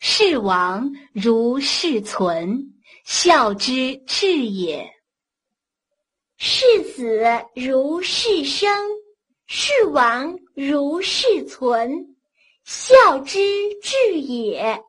[0.04, 2.74] 视亡如视存，
[3.06, 4.84] 孝之至也；
[6.38, 8.90] 视死如视生，
[9.46, 12.16] 视亡如视存，
[12.64, 13.40] 孝之
[13.84, 14.84] 至也。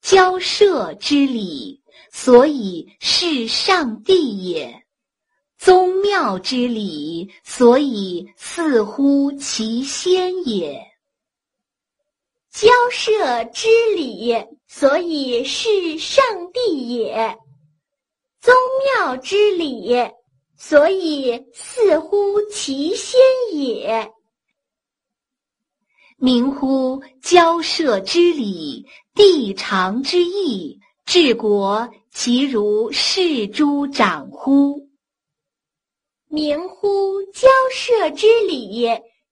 [0.00, 1.79] 交涉之礼，
[2.10, 4.82] 所以是上帝也；
[5.56, 10.86] 宗庙之礼，所以似乎其先也。
[12.50, 14.34] 交涉之礼，
[14.66, 17.36] 所以是上帝也；
[18.40, 18.52] 宗
[18.96, 19.94] 庙之礼，
[20.56, 23.20] 所以似乎其先
[23.52, 24.10] 也。
[26.16, 34.88] 明乎交涉之礼，地长之义，治国其如是诸长乎？
[36.26, 38.86] 明乎交涉之礼，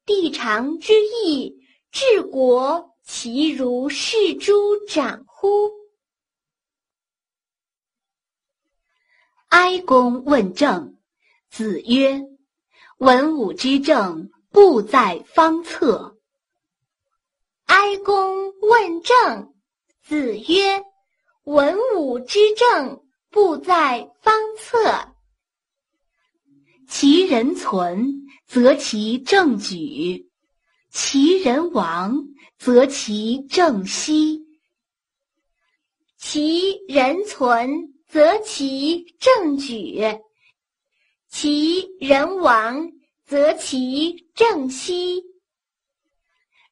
[0.04, 1.54] 地长之义，
[1.90, 2.96] 治国。
[3.10, 5.70] 其如是诸长乎？
[9.48, 10.98] 哀公问政，
[11.48, 12.20] 子曰
[12.98, 16.18] ：“文武之政，不在方策。”
[17.64, 19.54] 哀公问政，
[20.02, 20.84] 子曰
[21.48, 25.14] ：“文武之政，不在方策。
[26.86, 30.28] 其人存，则其政举；
[30.90, 32.24] 其人亡。”
[32.58, 34.44] 则其政息，
[36.16, 40.20] 其人存，则其政举；
[41.28, 42.90] 其人亡，
[43.24, 45.22] 则其政息。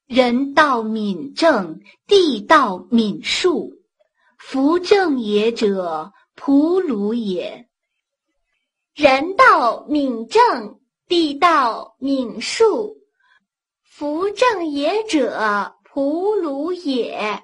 [0.07, 3.76] 人道敏政，地道敏术。
[4.49, 7.67] 夫正也者，仆鲁也。
[8.95, 10.79] 人道敏正，
[11.09, 12.97] 地道敏术。
[13.83, 15.75] 夫正也者。
[15.91, 17.43] 胡鲁也，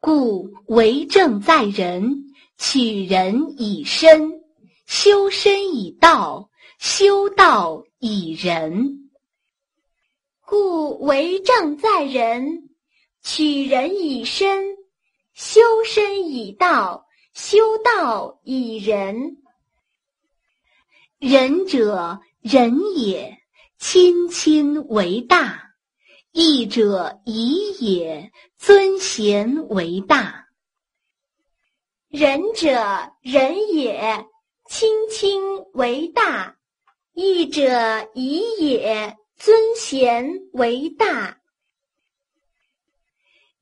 [0.00, 4.42] 故为政在人，取人以身，
[4.86, 9.10] 修身以道，修道以仁。
[10.44, 12.70] 故为政在人，
[13.22, 14.73] 取人以身，
[15.34, 19.38] 修身以道，修道以仁。
[21.18, 23.42] 仁者仁也，
[23.76, 25.74] 亲亲为大。
[26.30, 30.46] 义者宜也，尊贤为大。
[32.08, 34.26] 仁者仁也，
[34.68, 35.40] 亲亲
[35.72, 36.56] 为大；
[37.12, 41.40] 义者宜也，尊贤为大。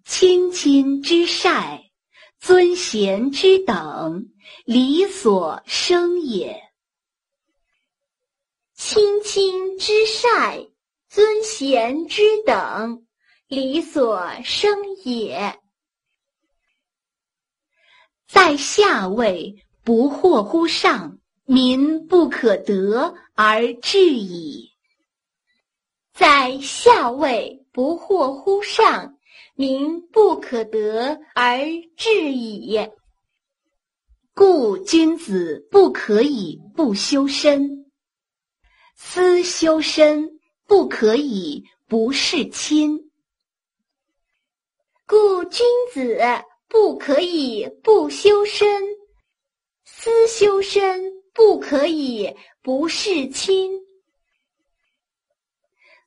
[0.05, 1.81] 亲亲之善，
[2.38, 4.29] 尊贤之等，
[4.65, 6.62] 理所生也。
[8.75, 10.67] 亲亲之善。
[11.09, 13.07] 尊贤之等，
[13.47, 15.61] 理所生也。
[18.27, 24.73] 在下位，不惑乎上，民不可得而治矣。
[26.15, 29.19] 在下位，不惑乎上，
[29.55, 31.59] 民不可得而
[31.97, 32.79] 治矣。
[34.35, 37.87] 故君子不可以不修身，
[38.95, 40.38] 思修身。
[40.65, 43.11] 不可以不事亲，
[45.07, 46.19] 故君子
[46.67, 48.67] 不可以不修身；
[49.85, 53.83] 思修身，不可以不事亲。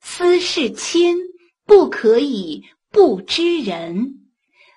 [0.00, 1.16] 思事亲，
[1.64, 2.64] 不可以
[2.96, 4.24] 不知人；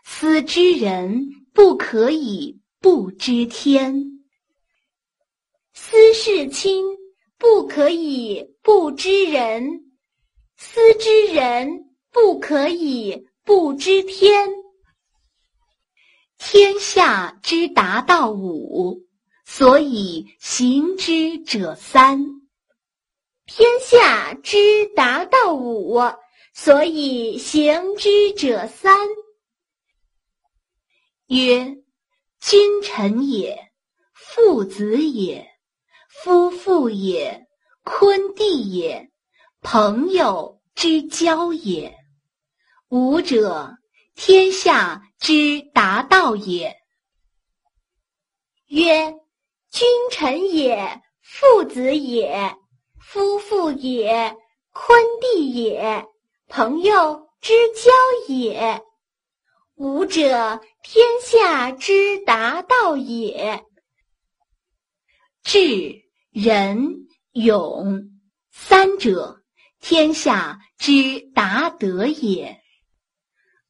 [0.03, 4.19] 思知人，不可以不知天。
[5.73, 6.83] 思事亲。
[7.37, 9.93] 不可以不知人，
[10.57, 14.49] 思之人不可以不知天。
[16.37, 19.07] 天下之达道五，
[19.45, 22.25] 所以行之者三。
[23.45, 25.97] 天下之达道五，
[26.61, 29.07] 所以行之者三。
[31.27, 31.77] 曰：
[32.41, 33.71] 君臣也，
[34.13, 35.49] 父子也。
[36.09, 37.47] 夫妇也，
[37.85, 39.09] 坤弟也，
[39.61, 41.95] 朋友之交也。
[42.89, 43.77] 吾者，
[44.13, 46.75] 天下之达道也。
[48.67, 49.13] 曰：
[49.71, 52.57] 君臣也，父子也，
[52.99, 54.35] 夫妇也，
[54.73, 56.05] 坤弟也，
[56.49, 58.81] 朋友之交也。
[59.75, 63.63] 吾者，天下之达道也。
[65.43, 68.09] 智、仁、勇
[68.51, 69.41] 三者，
[69.79, 72.59] 天下之达德也。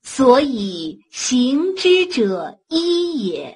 [0.02, 3.56] 所以行之者一也。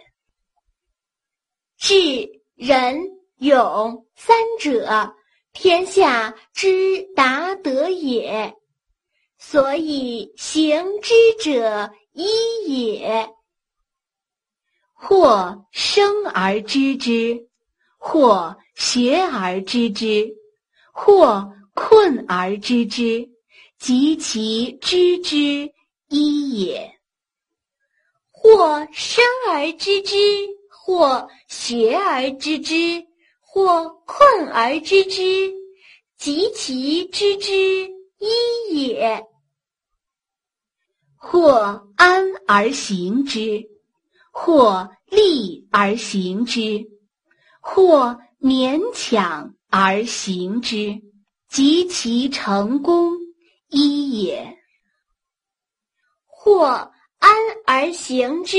[1.78, 3.00] 智、仁、
[3.38, 5.16] 勇三者，
[5.54, 8.54] 天下之达德也。
[9.46, 11.14] 所以行之
[11.44, 13.30] 者一也。
[14.94, 17.50] 或生而知之。
[17.98, 20.36] 或学而知之，
[20.92, 23.30] 或困而知之，
[23.80, 25.72] 及其知之
[26.10, 27.00] 一也。
[28.30, 30.16] 或生而知之，
[30.70, 33.06] 或学而知之，
[33.40, 35.54] 或困而知之，
[36.18, 37.54] 及其知之
[38.20, 39.26] 一也。
[41.26, 43.70] 或安而行之，
[44.30, 46.86] 或利而行之。
[47.62, 51.02] 或勉强而行之，
[51.48, 53.14] 及其成功
[53.70, 54.58] 一也。
[56.28, 57.32] 或安
[57.66, 58.58] 而行之，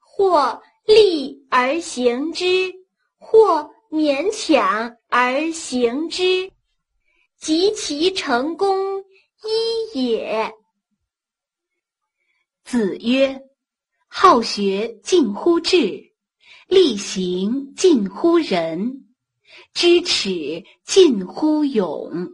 [0.00, 2.74] 或利而行之，
[3.16, 6.50] 或勉强而行之，
[7.38, 9.04] 及其成功
[9.94, 10.52] 一也。
[12.72, 13.42] 子曰
[14.08, 16.14] ：“好学近乎智。”
[16.68, 19.12] 力行近乎仁，
[19.74, 22.30] 知耻近乎勇。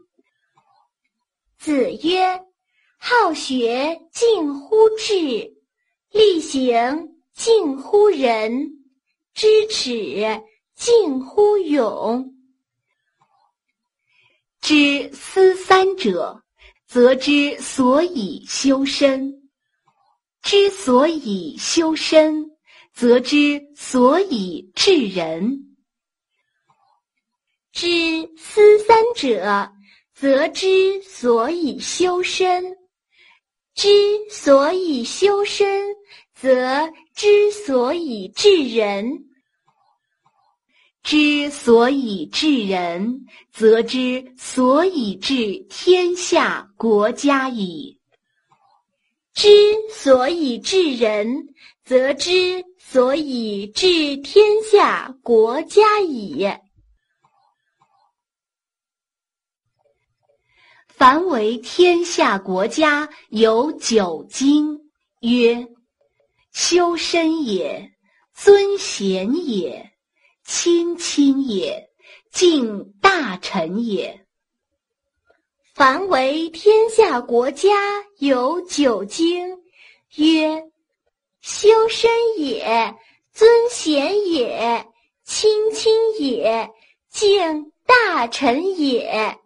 [1.59, 2.45] 子曰
[3.01, 5.57] ：“好学近乎智，
[6.13, 8.71] 力行近乎仁，
[9.35, 10.45] 知耻
[10.77, 12.33] 近乎勇。
[14.61, 16.45] 知思三者，
[16.87, 19.38] 则知所以修身。
[20.49, 22.51] 之所以修身。”
[22.99, 25.77] 则之所以治人，
[27.71, 29.71] 知思三者，
[30.13, 32.75] 则之所以修身；
[33.73, 33.89] 之
[34.33, 35.95] 所以修身，
[36.35, 39.07] 则之所以治人；
[41.05, 47.98] 之所以治人，则之所以治天下国家矣。
[49.39, 49.49] 之
[49.93, 52.67] 所以治人，则之。
[52.91, 56.49] 所以治天下国家矣。
[60.87, 65.69] 凡为天下国家有九经，曰：
[66.51, 67.93] 修身也，
[68.33, 69.93] 尊贤也，
[70.43, 71.91] 亲亲也，
[72.33, 74.27] 敬大臣也。
[75.79, 77.71] 凡为天下国家
[78.19, 79.61] 有九经，
[80.17, 80.65] 曰。
[81.41, 82.97] 修身也，
[83.33, 84.89] 尊贤也，
[85.23, 86.69] 亲亲也，
[87.09, 89.39] 敬大臣也，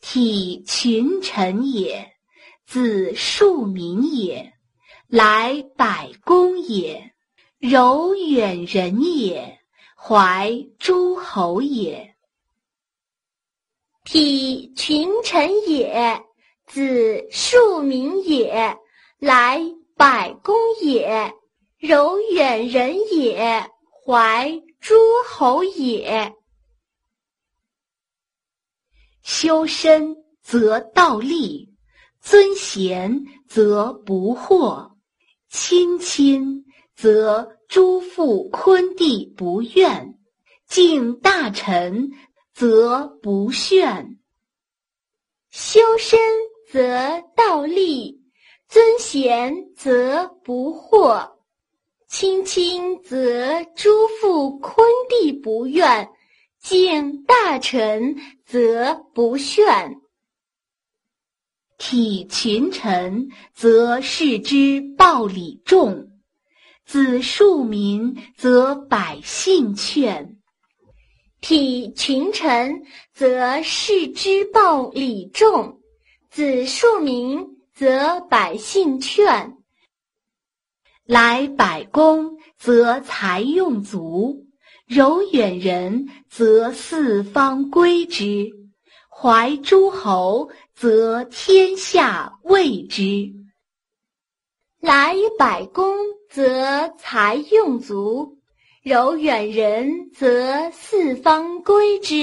[0.00, 2.14] 体群臣也，
[2.64, 4.54] 子庶民也，
[5.08, 7.12] 来百公也，
[7.58, 9.60] 柔远人也，
[9.94, 12.09] 怀诸侯也。
[14.12, 16.24] 体群臣也，
[16.66, 18.76] 子庶民也，
[19.20, 19.62] 来。
[19.96, 21.34] 百公也，
[21.78, 23.70] 柔远人也，
[24.02, 24.94] 怀诸
[25.28, 26.34] 侯也。
[29.22, 31.74] 修身则道立，
[32.18, 34.92] 尊贤则不惑，
[35.50, 36.64] 亲亲
[36.96, 40.18] 则诸父昆弟不怨，
[40.66, 42.08] 敬大臣
[42.60, 44.18] 则不炫。
[45.48, 46.20] 修身
[46.70, 48.20] 则道立。
[48.68, 51.38] 尊贤则不惑，
[52.06, 56.10] 亲亲则诸父昆弟不怨，
[56.60, 59.96] 敬大臣则不炫。
[61.78, 66.10] 体群臣则视之暴礼重，
[66.84, 70.39] 子庶民则百姓劝。
[71.40, 72.82] 体群臣
[73.12, 75.80] 则视之暴礼重，
[76.30, 77.60] 子庶民。
[77.72, 79.56] 则百姓劝，
[81.06, 84.48] 来百公则财用足，
[84.84, 88.50] 柔远人则四方归之，
[89.08, 93.32] 怀诸侯，则天下畏之。
[94.78, 95.96] 来百工，
[96.28, 98.36] 则财用足；
[98.82, 102.16] 柔远人，则四方归之。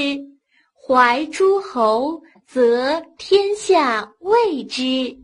[0.74, 5.20] 怀诸侯，则天下畏之。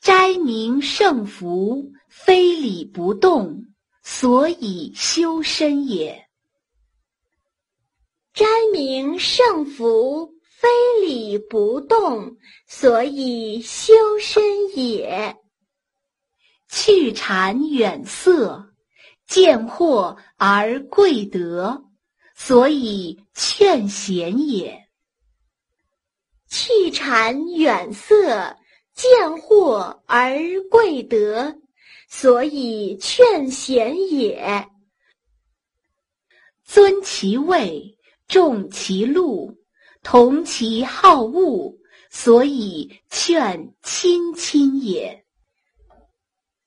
[0.00, 3.64] 斋明圣福，非礼不动，
[4.02, 6.28] 所以修身也。
[8.32, 10.32] 斋明圣福。
[10.56, 14.42] 非礼不动，所以修身
[14.74, 15.36] 也。
[16.70, 18.72] 去谗远色，
[19.26, 21.84] 见货而贵德，
[22.34, 24.88] 所以劝贤也。
[26.48, 28.56] 去谗远色，
[28.94, 30.38] 见货而
[30.70, 31.56] 贵德，
[32.08, 34.68] 所以劝贤也。
[36.64, 37.98] 尊其位，
[38.28, 39.56] 重其禄。
[40.02, 41.74] 同其好恶，
[42.10, 45.24] 所以劝亲亲也。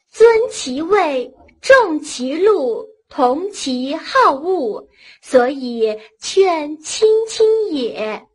[0.09, 1.31] 尊其位，
[1.61, 4.87] 重其禄，同其好恶，
[5.21, 8.25] 所以劝亲亲也。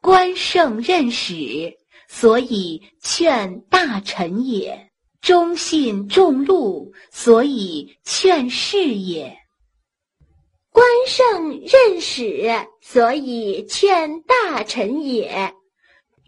[0.00, 1.76] 官圣任使，
[2.08, 4.90] 所以劝大臣也。
[5.20, 9.36] 忠信重禄，所以劝士也。
[10.70, 12.48] 官圣任使，
[12.80, 15.52] 所以劝大臣也；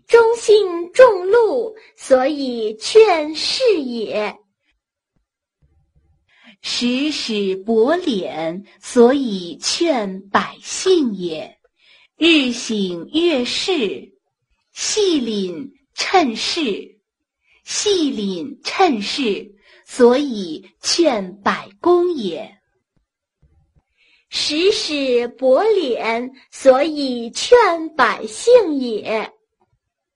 [0.08, 4.34] 忠信重禄，所以劝士也；
[6.62, 11.56] 时使薄敛，所以劝百姓也；
[12.18, 14.12] 日省月事，
[14.72, 16.98] 细领趁事，
[17.64, 19.54] 细领趁事，
[19.86, 22.58] 所以劝百公也。
[24.28, 27.58] 时使薄敛，所以劝
[27.96, 29.30] 百姓也；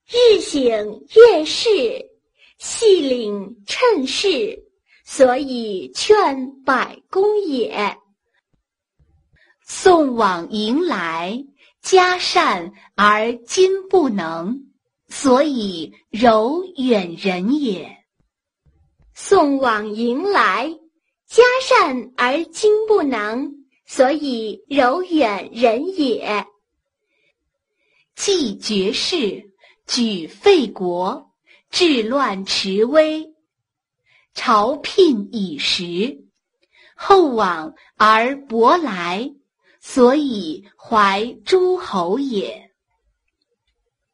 [0.06, 0.60] 日省
[1.14, 1.70] 月事，
[2.58, 4.63] 细领趁事，
[5.16, 7.96] 所以劝百公也。
[9.64, 11.44] 送往迎来，
[11.80, 14.72] 嘉善而今不能，
[15.06, 17.96] 所以柔远人也。
[19.14, 20.76] 送往迎来，
[21.28, 23.64] 嘉善而今不能。
[23.86, 26.44] 所以柔远人也。
[28.16, 29.52] 既绝世，
[29.86, 31.30] 举废国，
[31.70, 33.33] 治乱持威，
[34.34, 36.24] 朝聘以时，
[36.94, 39.32] 后往而薄来，
[39.80, 42.70] 所以怀诸侯也。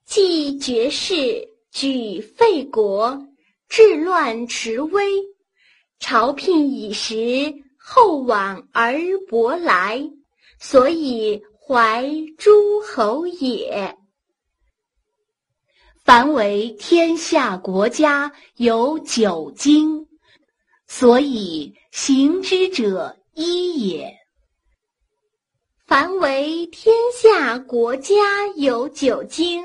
[0.05, 3.27] 既绝世，举废国，
[3.69, 5.05] 治乱持危，
[5.99, 7.55] 朝聘以时。
[7.83, 10.09] 后往而薄来，
[10.61, 12.09] 所以怀
[12.39, 13.97] 诸侯也。
[16.05, 20.07] 凡为天下国家有九经，
[20.93, 24.19] 所以行之者一也。
[25.87, 29.63] 凡为天下国家有九经，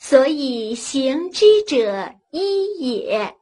[0.00, 3.36] 所以行之者一也。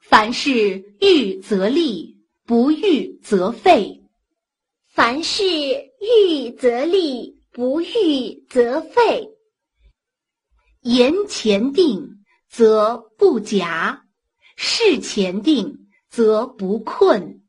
[0.00, 4.02] 凡事预则立，不预则废。
[4.88, 5.44] 凡事
[6.00, 9.30] 预则立，不预则废。
[10.82, 12.15] 言前定，
[12.56, 14.00] 则不夹；
[14.56, 17.42] 事前定，则不困。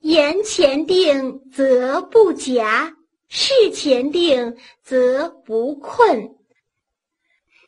[0.00, 2.92] 言前定，则不夹；
[3.30, 6.34] 事前定，则不困。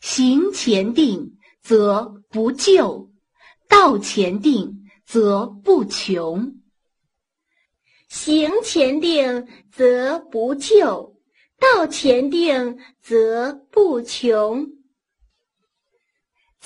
[0.03, 3.11] 行前定，则不就。
[3.67, 6.53] 道前定，则不穷；
[8.11, 11.15] 行前定，则不就；
[11.59, 14.76] 道前定，则不穷。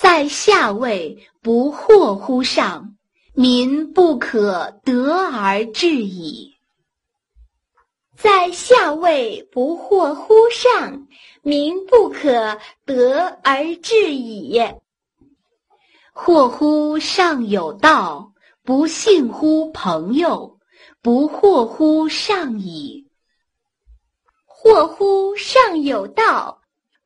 [0.01, 2.95] 在下位不惑乎上，
[3.35, 6.55] 民不可得而治矣。
[8.17, 11.07] 在下位不惑乎上，
[11.43, 14.59] 民不可得而治矣。
[16.15, 18.33] 惑乎上有道，
[18.63, 20.57] 不信乎朋友，
[21.03, 23.07] 不惑乎上矣。
[24.47, 26.60] 惑乎上有道，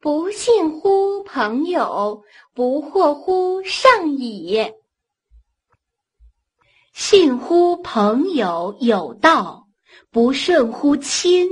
[0.06, 4.72] 不信乎朋友，不惑乎上矣。
[6.94, 9.68] 信乎朋友有道，
[10.12, 11.50] 不顺乎亲，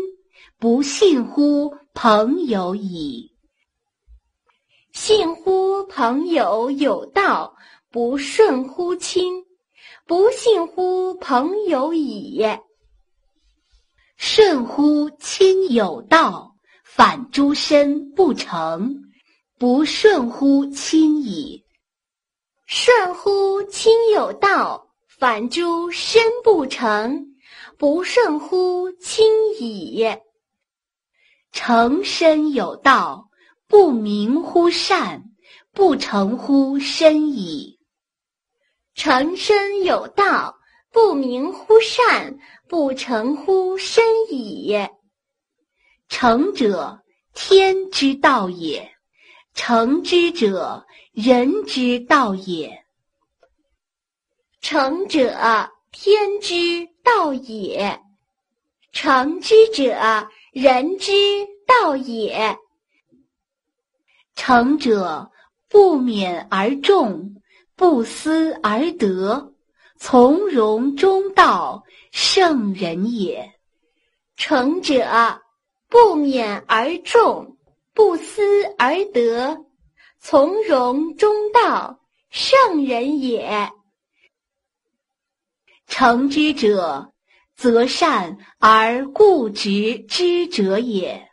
[0.60, 3.32] 不信乎朋友矣。
[4.92, 7.56] 信乎朋友有道，
[7.90, 9.44] 不顺乎亲；
[10.06, 12.46] 不信乎朋友矣。
[14.16, 16.53] 顺乎亲有道，
[16.96, 19.02] 反诸身不成，
[19.58, 21.66] 不顺乎亲矣。
[22.68, 27.26] 顺乎亲有道，反诸身不成，
[27.80, 29.26] 不顺乎亲
[29.60, 30.06] 矣。
[31.52, 33.28] 成身有道，
[33.68, 35.24] 不明乎善，
[35.74, 37.80] 不成乎身矣。
[38.94, 40.56] 成身有道，
[40.92, 42.38] 不明乎善，
[42.70, 44.78] 不成乎身矣。
[46.16, 47.02] 成者，
[47.34, 48.88] 天之道也；
[49.56, 52.86] 成之者，人之道也。
[54.62, 58.00] 成者，天之道也；
[58.92, 61.12] 成之者，人之
[61.66, 62.60] 道也。
[64.36, 65.32] 成者，
[65.68, 67.42] 不勉而众。
[67.76, 69.52] 不思而得，
[69.98, 73.52] 从容中道，圣人也。
[74.38, 75.42] 成者，
[75.94, 77.60] 不勉而众，
[77.94, 78.42] 不思
[78.80, 79.64] 而得，
[80.20, 82.00] 从容中道，
[82.32, 83.70] 圣人也。
[85.86, 87.14] 成之者，
[87.56, 91.30] 则善而固执之者也。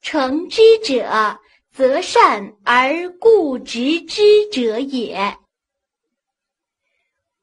[0.00, 1.38] 成之者。
[1.70, 5.36] 则善而固执之者也。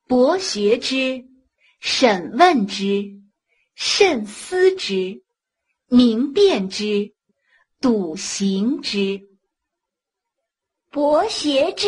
[0.07, 1.23] 博学之，
[1.80, 3.13] 审问之，
[3.76, 5.23] 慎思之，
[5.95, 7.13] 明辨之，
[7.79, 9.21] 笃行之。
[10.91, 11.87] 博学之，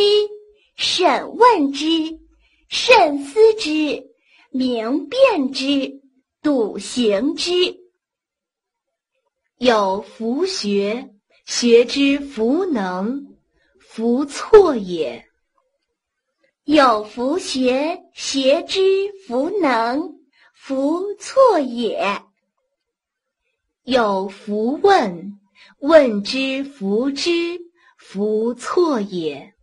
[0.77, 2.17] 审问之，
[2.69, 4.05] 慎思之，
[4.49, 5.99] 明辨之，
[6.41, 7.51] 笃行之。
[9.57, 11.13] 有弗学。
[11.45, 13.37] 学之弗能，
[13.79, 15.23] 弗错也；
[16.65, 18.79] 有弗学，学之
[19.25, 20.19] 弗能，
[20.53, 22.26] 弗错也；
[23.87, 25.39] 有弗问，
[25.79, 27.57] 问之弗知，
[27.97, 29.53] 弗错也；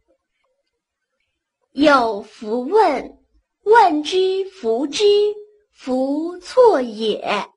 [1.72, 3.18] 有弗问，
[3.64, 5.04] 问之弗知，
[5.70, 7.50] 弗错也；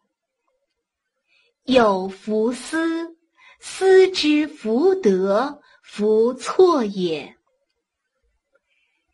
[1.64, 3.16] 有弗思。
[3.62, 7.34] 思之弗得，弗错也；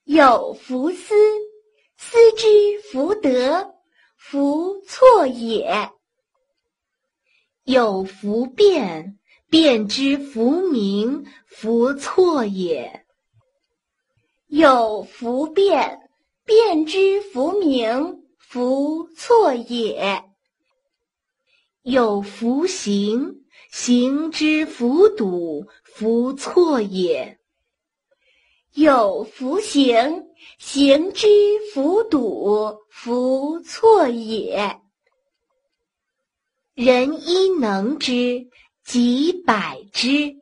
[0.06, 1.14] 有弗思，
[1.97, 2.47] 思之
[2.91, 3.76] 弗得，
[4.18, 5.93] 弗错也；
[7.64, 9.18] 有弗辩，
[9.49, 13.03] 辩之弗明，弗错也；
[14.47, 16.09] 有弗辩，
[16.45, 20.24] 辩之弗明，弗错也；
[21.84, 23.39] 有弗行。
[23.72, 27.38] 行之弗笃，弗错也；
[28.74, 30.28] 有弗行，
[30.59, 31.28] 行之
[31.74, 34.83] 弗笃，弗错也。
[36.76, 38.47] 人一能之，
[38.84, 40.38] 几百之；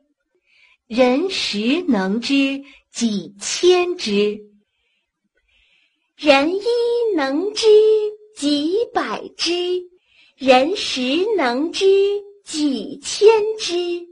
[0.86, 4.40] 人十能之，几千之。
[6.16, 6.62] 人一
[7.14, 7.66] 能之，
[8.34, 9.82] 几百之；
[10.36, 11.00] 人十
[11.36, 11.84] 能之。
[12.44, 13.28] 几千
[13.58, 14.08] 之，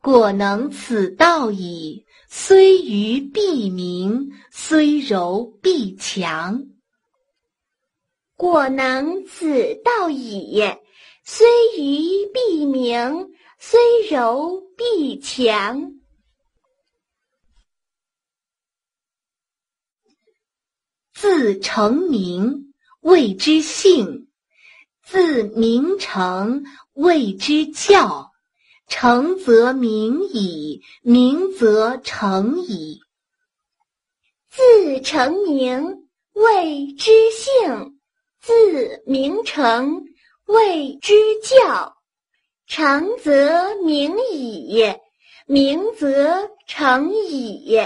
[0.00, 2.06] 果能此道矣。
[2.28, 6.64] 虽愚必明，虽柔必强。
[8.40, 10.62] 果能此道矣。
[11.24, 13.78] 虽愚必明，虽
[14.10, 16.00] 柔必强。
[21.12, 24.30] 自成名，谓之姓。
[25.04, 26.64] 自名成，
[26.94, 28.30] 谓之教。
[28.86, 33.02] 成则名矣，名则成矣。
[34.48, 37.99] 自成名，谓之姓；
[38.40, 40.04] 自名成，
[40.46, 41.96] 谓之教。
[42.66, 44.94] 成则名矣，
[45.46, 47.80] 名则成矣。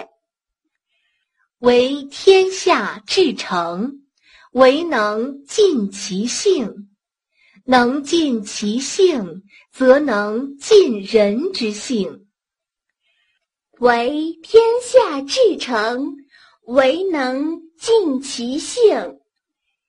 [1.59, 4.03] 为天下至诚，
[4.53, 6.91] 唯能尽其性。
[7.65, 12.27] 能尽其性，则能尽人之性。
[13.79, 16.17] 为天下至诚，
[16.67, 19.19] 唯能尽其性。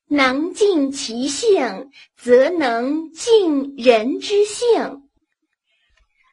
[0.08, 5.02] 能尽其性，则能尽人之性。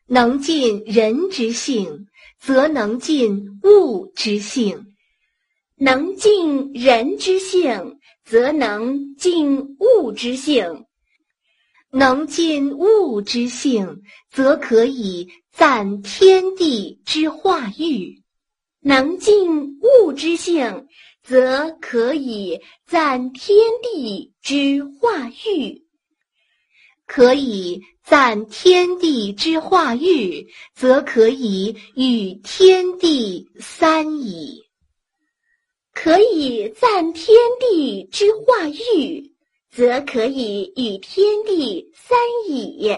[0.06, 2.06] 能尽人之性，
[2.38, 4.94] 则能尽物之性。
[5.76, 10.84] 能尽人之性，则能尽物之性。
[11.90, 18.22] 能尽物之性，则可以赞天地之化育；
[18.80, 20.86] 能尽物之性，
[21.22, 25.84] 则可以赞天地之化育；
[27.06, 34.64] 可以赞天地之化育，则可以与天地三矣。
[35.94, 39.32] 可以赞天地之化育，
[39.70, 42.18] 则可以与天地三
[42.48, 42.96] 矣。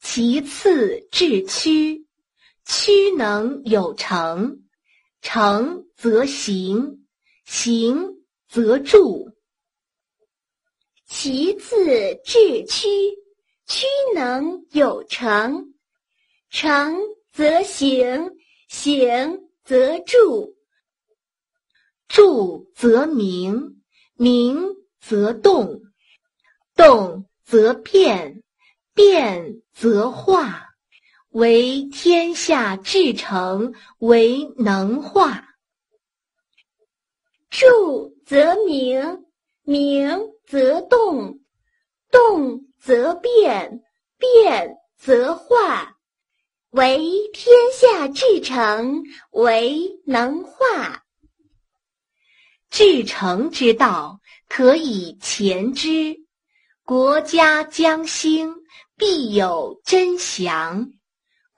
[0.00, 2.06] 其次至曲，
[2.66, 4.67] 曲能有成，
[5.20, 7.06] 成则行，
[7.44, 9.30] 行则住。
[11.06, 12.88] 其次至曲，
[13.66, 15.74] 曲能有成，
[16.50, 16.98] 成
[17.32, 18.36] 则行，
[18.68, 20.56] 行则住，
[22.08, 23.82] 住则明，
[24.14, 25.80] 明则动，
[26.76, 28.42] 动则变，
[28.94, 30.67] 变则化，
[31.30, 35.48] 为天下至诚，为能化。
[37.50, 39.24] 住则明，
[39.62, 40.36] 明。
[40.50, 41.40] 则动，
[42.10, 43.82] 动则变，
[44.16, 45.98] 变则化，
[46.70, 46.96] 为
[47.34, 51.04] 天下至诚，为能化。
[52.70, 56.16] 至诚之道，可以前之。
[56.82, 58.54] 国家将兴，
[58.96, 60.94] 必有真祥；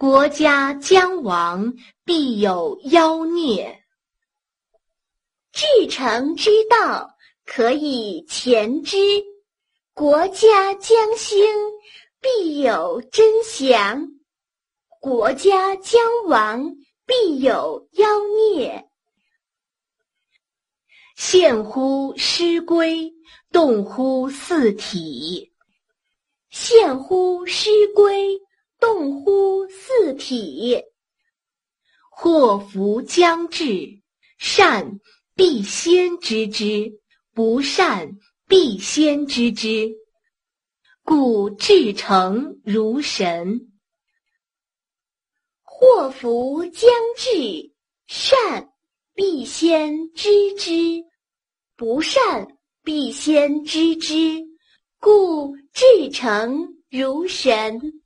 [0.00, 1.74] 国家将亡，
[2.06, 3.84] 必有妖孽。
[5.52, 7.18] 至诚之道。
[7.44, 8.96] 可以前之，
[9.92, 11.44] 国家将兴，
[12.18, 14.06] 必有真祥；
[15.00, 18.06] 国家将亡，必有妖
[18.48, 18.88] 孽。
[21.14, 23.12] 现乎师归，
[23.52, 25.52] 动乎四体；
[26.48, 28.40] 现乎师归，
[28.80, 30.82] 动乎四体。
[32.10, 34.00] 祸福将至，
[34.38, 34.98] 善
[35.34, 36.98] 必先知之。
[37.32, 38.18] 不善
[38.48, 39.94] 必先知之，
[41.04, 43.70] 故至诚如神。
[45.62, 47.72] 祸福将至，
[48.08, 48.72] 善
[49.14, 51.04] 必先知之，
[51.76, 54.42] 不善必先知之，
[54.98, 57.99] 故至诚如神。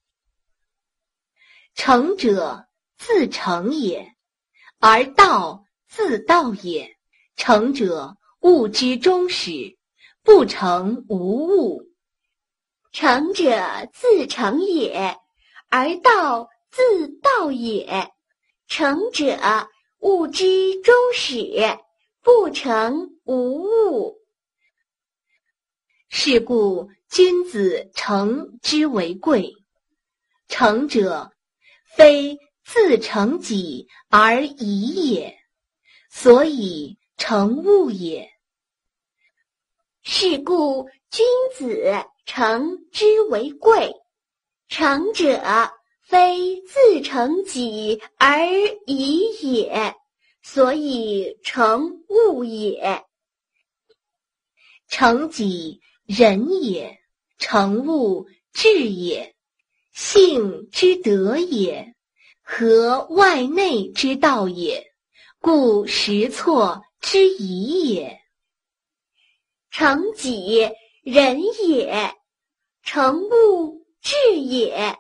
[1.75, 2.67] 成者
[2.97, 4.15] 自成也，
[4.79, 6.97] 而道自道也。
[7.37, 8.17] 成者。
[8.45, 9.79] 物之终始，
[10.23, 11.83] 不成无物。
[12.93, 15.17] 成者自成也，
[15.71, 18.13] 而道自道也。
[18.69, 19.39] 成者
[20.01, 21.79] 物之终始，
[22.21, 24.19] 不成无物。
[26.11, 29.55] 是故君子成之为贵。
[30.49, 31.33] 成者，
[31.97, 35.39] 非自成己而已也，
[36.11, 38.31] 所以成物也。
[40.03, 41.25] 是故君
[41.57, 43.95] 子诚之为贵，
[44.69, 45.41] 诚者
[46.03, 48.49] 非自成己而
[48.87, 49.95] 已也，
[50.43, 53.05] 所以成物也。
[54.89, 57.01] 成己仁也，
[57.39, 59.34] 成物智也，
[59.95, 61.95] 性之德也，
[62.43, 64.93] 和外内之道也，
[65.39, 68.21] 故实错之宜也。
[69.71, 70.69] 成己
[71.05, 72.17] 仁也，
[72.83, 74.99] 成物智也，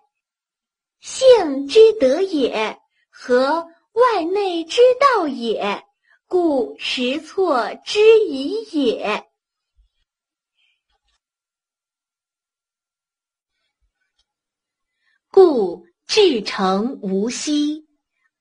[1.01, 2.78] 性之德也，
[3.11, 5.84] 和外内之道也，
[6.28, 9.26] 故实错之宜也。
[15.35, 17.89] 故至诚无息，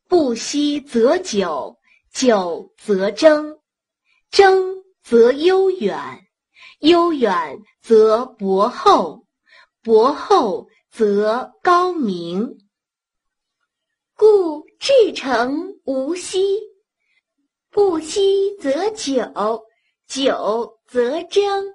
[0.07, 1.79] 不息则久，
[2.13, 3.57] 久则争，
[4.29, 5.97] 争则悠远。
[6.81, 9.25] 悠远则博厚，
[9.81, 12.59] 博厚则高明。
[14.15, 16.59] 故至诚无息，
[17.71, 19.65] 不息则久，
[20.05, 21.73] 久则争，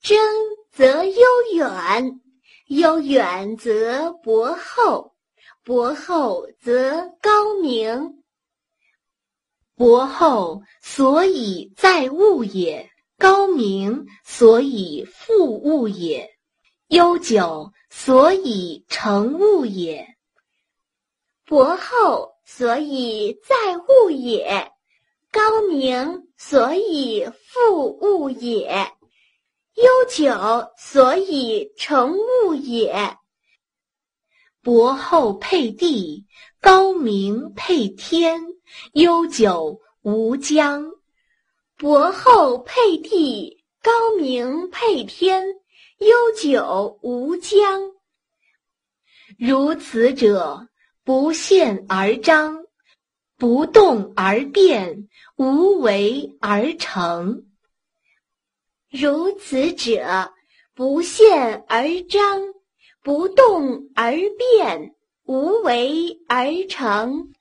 [0.00, 0.18] 争
[0.72, 2.22] 则悠远，
[2.68, 5.14] 悠远则博厚，
[5.64, 8.22] 博厚则高明。
[9.74, 12.90] 博厚所以载物也。
[13.20, 16.28] 高明，所以覆物也；
[16.86, 20.14] 悠久，所以成物也；
[21.44, 24.70] 博厚，所以载物也；
[25.32, 28.92] 高明，所以覆物也；
[29.80, 33.16] 悠久，所以成物也。
[34.60, 36.26] 薄厚配地，
[36.60, 38.42] 高明配天，
[38.94, 40.90] 悠久无疆。
[41.76, 45.44] 薄厚配地，高明配天，
[45.98, 47.92] 悠久无疆。
[49.38, 50.66] 如此者，
[51.04, 52.64] 不现而彰，
[53.36, 57.47] 不动而变，无为而成。
[58.90, 60.32] 如此者，
[60.74, 62.40] 不现而彰，
[63.02, 67.34] 不动而变，无为而成。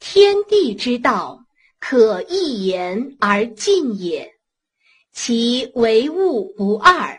[0.00, 1.44] 天地之道，
[1.78, 4.34] 可一言而尽也。
[5.12, 7.18] 其为物不二，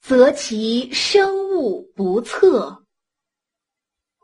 [0.00, 2.84] 则其生物不测。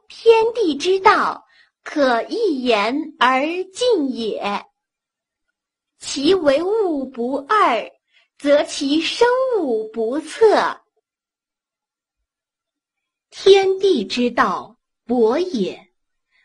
[0.09, 1.45] 天地之道，
[1.83, 3.43] 可一言而
[3.73, 4.65] 尽也。
[5.99, 7.91] 其为物不二，
[8.39, 9.29] 则其生
[9.59, 10.81] 物不测。
[13.31, 15.89] 天地之道，博也，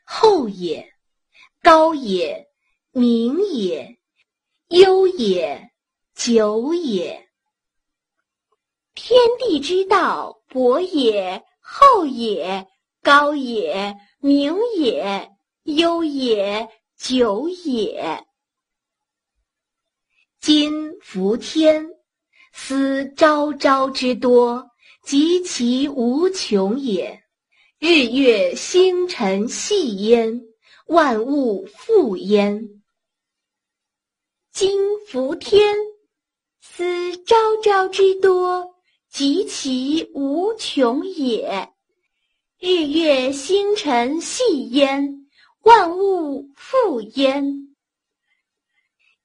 [0.03, 0.93] 厚也。
[1.61, 2.49] 高也，
[2.91, 3.97] 明也，
[4.67, 5.71] 悠也，
[6.13, 7.29] 久也。
[8.93, 12.67] 天地之道，博也，厚也，
[13.01, 15.31] 高也，明也，
[15.63, 18.27] 悠也，久也。
[20.43, 21.87] 今夫天，
[22.51, 24.69] 思昭昭之多，
[25.01, 27.23] 及其无穷也。
[27.79, 30.41] 日月星辰系焉。
[30.87, 32.61] 万物复焉。
[34.51, 34.77] 今
[35.07, 35.77] 夫天，
[36.59, 38.69] 思昭昭之多，
[39.09, 41.69] 及其无穷也。
[42.59, 45.25] 日月星辰系焉，
[45.61, 47.62] 万物复焉。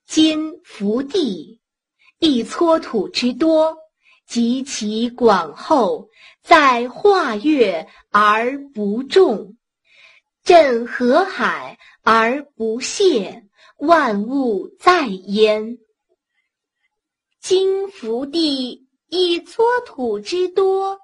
[0.08, 1.60] 今福地，
[2.18, 3.76] 一撮土之多，
[4.26, 6.08] 及其广厚，
[6.42, 9.58] 在化月而不重。
[10.42, 13.44] 震河海而不泄，
[13.76, 15.76] 万物在焉。
[17.42, 20.98] 今福地一撮土之多，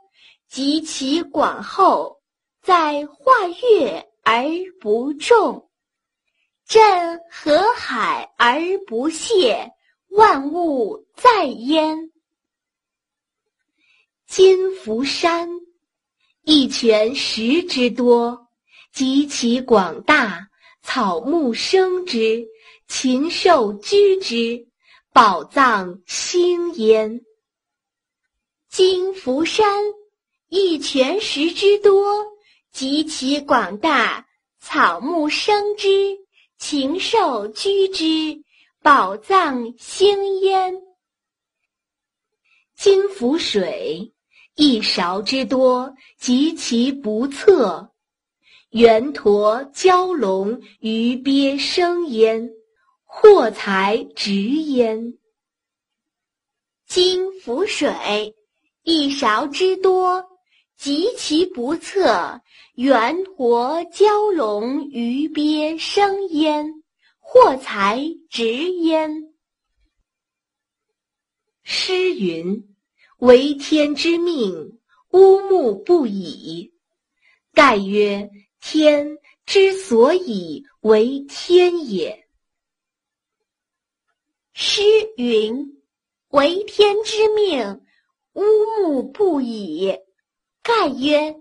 [0.49, 2.23] 及其广厚，
[2.63, 3.33] 在化
[3.71, 4.45] 月而
[4.81, 5.64] 不重。
[6.67, 9.73] 震河海而不泄，
[10.09, 12.11] 万物在焉。
[14.27, 15.49] 今夫山
[16.43, 18.41] 一泉石之多。
[18.93, 20.51] 及其广大，
[20.81, 22.47] 草木生之，
[22.87, 24.69] 禽兽居之，
[25.13, 27.23] 宝藏兴焉。
[28.69, 29.83] 金福山
[30.49, 32.25] 一泉石之多，
[32.71, 34.29] 及其广大，
[34.61, 36.24] 草木生之，
[36.67, 38.43] 禽兽居之，
[38.81, 40.75] 宝藏兴焉。
[42.75, 44.15] 今福水
[44.55, 47.93] 一勺之多，及其不测。
[48.71, 52.49] 圆驼蛟龙鱼鳖生焉，
[53.05, 55.19] 货财直焉。
[56.87, 58.35] 今浮水
[58.83, 60.34] 一勺之多，
[60.77, 62.41] 及其不测。
[62.75, 66.83] 圆驼蛟龙鱼鳖生焉，
[67.19, 69.35] 货财直焉。
[71.63, 72.77] 诗云
[73.19, 74.79] ：“为天之命，
[75.13, 76.73] 乌木不已。”
[77.55, 78.31] 盖曰。
[78.67, 82.27] 天之所以为天也。
[84.55, 84.83] 诗
[85.19, 85.83] 云
[86.33, 87.83] ：“为天之命，
[88.33, 88.43] 乌
[88.79, 89.95] 木不已。”
[90.65, 91.37] 盖曰：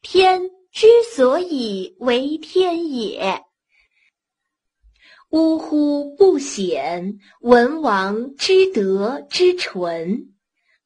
[0.00, 3.44] 天之所以为天也。
[5.28, 6.16] 呜呼！
[6.16, 10.32] 不显文王之德之纯。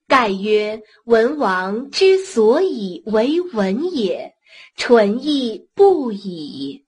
[0.08, 4.34] 盖曰：文王之所以为文也。
[4.74, 6.84] 纯亦不已。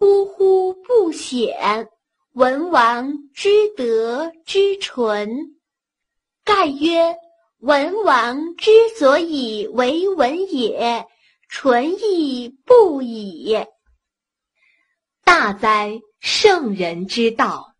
[0.00, 0.74] 呜呼！
[0.74, 1.88] 不显
[2.32, 5.56] 文王之德之纯。
[6.42, 7.16] 盖曰：
[7.58, 11.06] 文王之所以为文也，
[11.48, 13.56] 纯亦不已。
[15.24, 16.00] 大哉！
[16.20, 17.74] 圣人之道，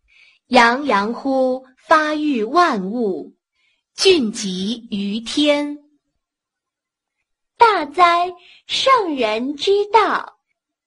[0.47, 3.35] 洋洋乎发育万物，
[3.95, 5.79] 俊极于天。
[7.57, 8.33] 大哉，
[8.67, 10.39] 圣人之道，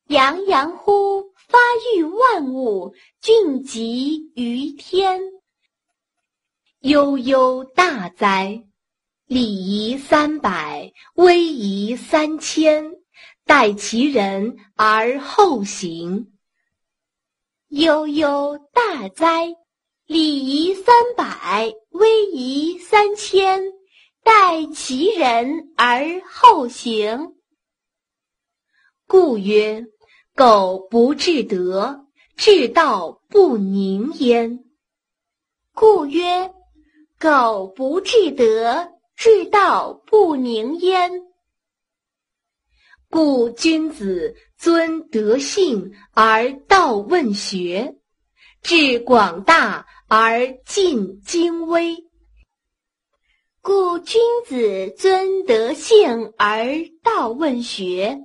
[0.08, 1.58] 洋洋乎发
[1.96, 5.22] 育万物，俊极于天。
[6.82, 8.64] 悠悠大哉，
[9.30, 12.96] 礼仪三百，威仪三千，
[13.46, 16.34] 待其人而后行。
[17.68, 19.56] 悠悠大哉，
[20.08, 23.62] 礼仪三百，威仪三千。
[24.24, 27.36] 待其人而后行。
[29.06, 29.86] 故曰：
[30.34, 34.64] 苟不至德，至道不宁焉。
[35.76, 36.52] 故曰：
[37.20, 41.12] 苟不至德，至道不宁焉。
[43.10, 47.98] 故君子尊德性而道问学，
[48.62, 51.98] 致广大而尽精微。
[53.62, 58.22] 故君子尊德性而道问学，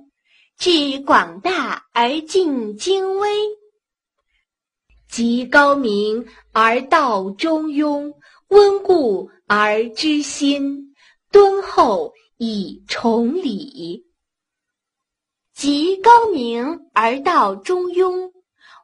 [0.57, 3.29] 致广大而尽精微。
[5.09, 8.13] 极高明而道中庸，
[8.49, 10.93] 温故而知新，
[11.31, 14.05] 敦厚以崇礼。
[15.53, 18.31] 极高明而道中庸，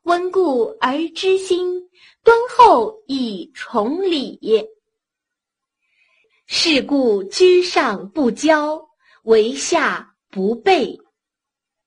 [0.04, 1.90] 温故而知新，
[2.24, 4.68] 敦厚以崇礼。
[6.48, 8.88] 是故居上不骄，
[9.24, 11.00] 为下不备。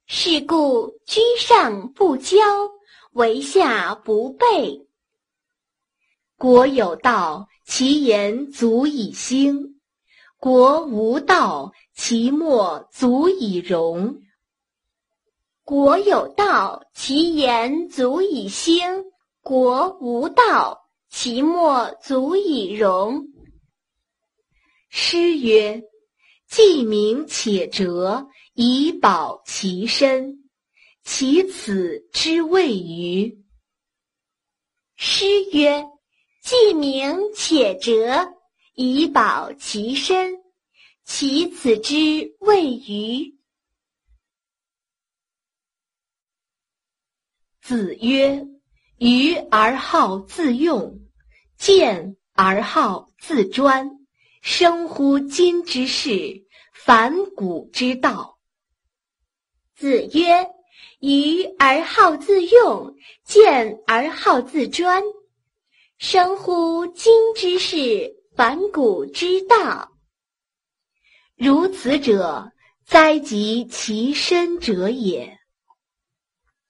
[0.06, 2.38] 是故居上不骄，
[3.12, 4.86] 为下不备。
[6.36, 9.74] 国有道，其言足以兴；
[10.38, 14.22] 国无道，其莫足以容。
[15.64, 19.04] 国有道，其言足以兴；
[19.40, 23.28] 国无道，其莫足以容。
[24.90, 25.82] 诗曰
[26.46, 30.50] ：“既明且哲，以保其身，
[31.02, 33.42] 其此之谓于？”
[34.96, 35.86] 诗曰
[36.44, 38.34] ：“既明且哲，
[38.74, 40.42] 以保其身，
[41.02, 43.34] 其此之谓于？”
[47.62, 48.46] 子曰
[49.00, 51.00] ：“愚而好自用，
[51.56, 54.06] 见而好自专，
[54.42, 58.38] 生乎今之事，反古之道。”
[59.74, 60.50] 子曰
[61.00, 65.02] ：“愚而好自用，见而好自专，
[66.06, 69.90] 生乎今之事，反古之道。
[71.34, 72.52] 如此者，
[72.84, 75.38] 哉及其身者也。”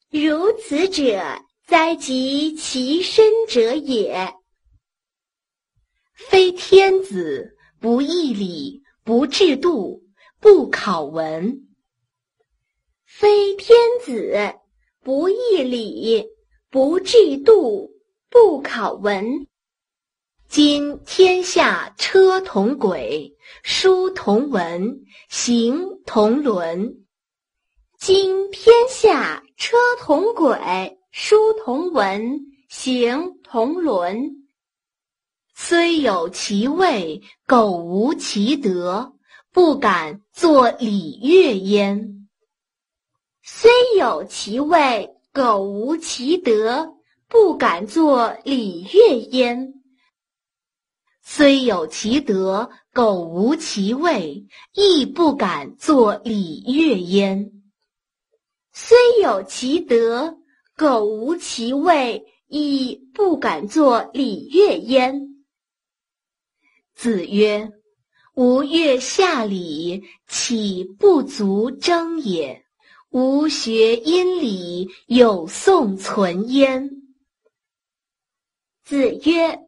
[0.08, 1.20] 如此者，
[1.66, 4.32] 哉及其身者也。
[6.14, 10.04] 非天子不义礼，不制度，
[10.38, 11.66] 不考文。
[13.04, 14.54] 非天子
[15.02, 16.24] 不义礼，
[16.70, 17.90] 不制度，
[18.34, 19.46] 不考文。
[20.48, 23.32] 今天下车同轨，
[23.62, 27.04] 书同文，行同伦。
[27.96, 29.40] 今天下。
[29.56, 34.48] 车同轨，书同文，行同伦。
[35.54, 39.12] 虽有其位，苟无其德，
[39.52, 42.28] 不敢作礼乐焉。
[43.44, 46.94] 虽有其位，苟无其德，
[47.28, 49.74] 不敢作礼乐焉。
[51.22, 57.50] 虽有其德，苟无其位，亦不敢作礼乐焉。
[58.72, 60.36] 虽有其德，
[60.76, 65.44] 苟无其位，亦不敢作礼乐焉。
[66.94, 67.72] 子曰
[68.36, 72.64] ：“吾乐下礼，岂不足争也？
[73.10, 76.90] 吾学音礼，有宋存焉。”
[78.84, 79.60] 子曰：“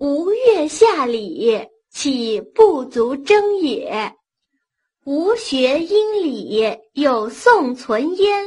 [0.00, 4.16] 吾乐下礼，岂不足争也？”
[5.04, 8.46] 吾学音礼，有宋存焉。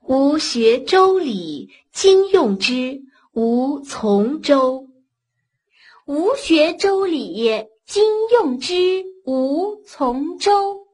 [0.00, 3.02] 吾学周礼，今用之，
[3.32, 4.88] 吾从周。
[6.06, 10.86] 吾学周礼，今用之，吾从周。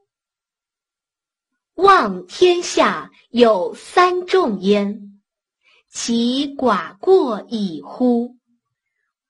[1.75, 5.12] 望天下有三重焉，
[5.95, 8.35] 其寡过矣乎？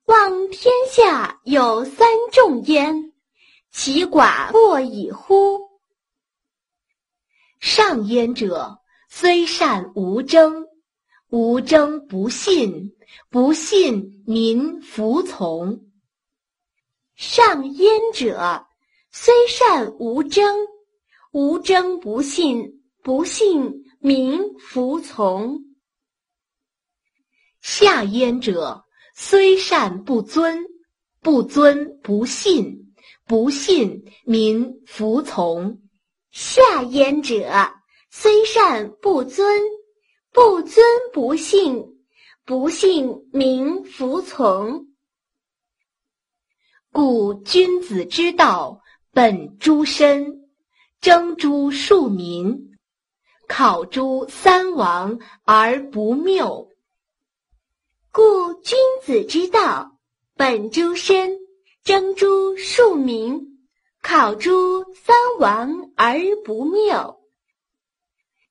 [0.05, 3.11] 望天下有三重焉。
[3.70, 5.59] 其寡过矣乎？
[7.59, 10.66] 上焉者，虽善无争，
[11.30, 12.95] 无争不信，
[13.30, 15.82] 不信民服从。
[17.14, 18.66] 上焉者，
[19.11, 20.55] 虽善无争，
[21.34, 25.72] 无争不信，不信民服从。
[27.64, 28.84] 下焉者，
[29.16, 30.64] 虽善不尊，
[31.22, 32.82] 不尊不信。
[33.26, 35.82] 不信民服从，
[36.30, 37.72] 下焉者
[38.11, 39.61] 虽善不尊，
[40.34, 41.86] 不尊不信，
[42.45, 44.88] 不信民服从。
[46.91, 48.82] 故君子之道
[49.14, 50.49] 本诸身，
[50.99, 52.78] 征诸庶民，
[53.47, 56.70] 考诸三王而不谬。
[58.16, 59.97] 故君子之道
[60.36, 61.39] 本诸身，
[61.84, 63.57] 争诸庶民，
[64.03, 67.18] 考诸三王而不谬，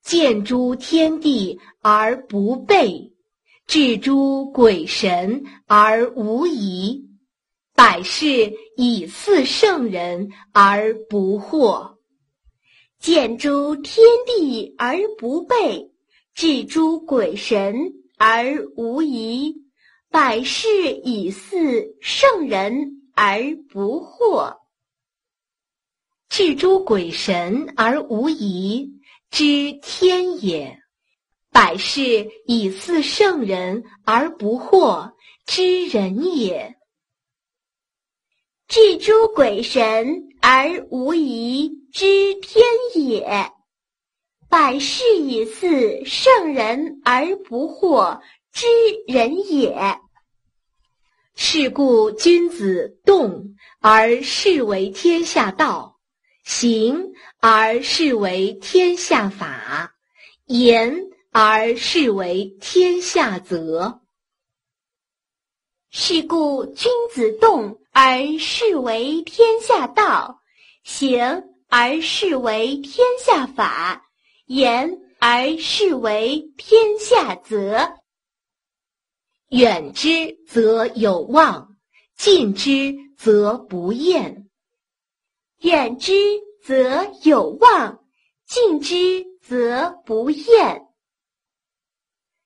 [0.02, 3.12] 见诸天地而不悖，
[3.68, 7.08] 治诸鬼神而无疑，
[7.76, 11.98] 百事以似圣人而不惑。
[12.98, 15.92] 见诸天地而不悖，
[16.34, 19.52] 治诸鬼神而无疑，
[20.08, 24.58] 百事以似圣人而不惑。
[26.28, 28.92] 治诸鬼神而无疑，
[29.28, 30.78] 知天也；
[31.50, 35.14] 百事以似圣人而不惑，
[35.44, 36.76] 知人也。
[38.68, 41.72] 治诸鬼神而无疑。
[41.92, 42.64] 知天
[42.94, 43.52] 也，
[44.52, 48.20] 百事以似圣人而不惑，
[48.52, 48.66] 知
[49.06, 49.98] 人也。
[51.34, 55.96] 是故君子动而视为天下道，
[56.44, 59.94] 行而视为天下法，
[60.44, 64.02] 言而视为天下则。
[65.90, 70.40] 是故君子动而视为天下道，
[70.84, 71.44] 行。
[71.74, 74.11] 而视为天下法，
[74.46, 77.94] 言而视为天下则。
[79.48, 81.76] 远之则有望，
[82.16, 84.48] 近之则不厌。
[85.60, 86.12] 远之
[86.64, 88.04] 则有望，
[88.46, 90.88] 近之则不厌。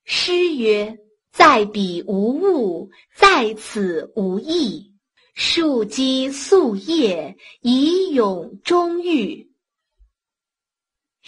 [0.05, 0.99] 诗曰
[1.33, 4.93] ：“在彼无物，在此无益。”
[5.35, 9.53] 树积素叶，以永终玉。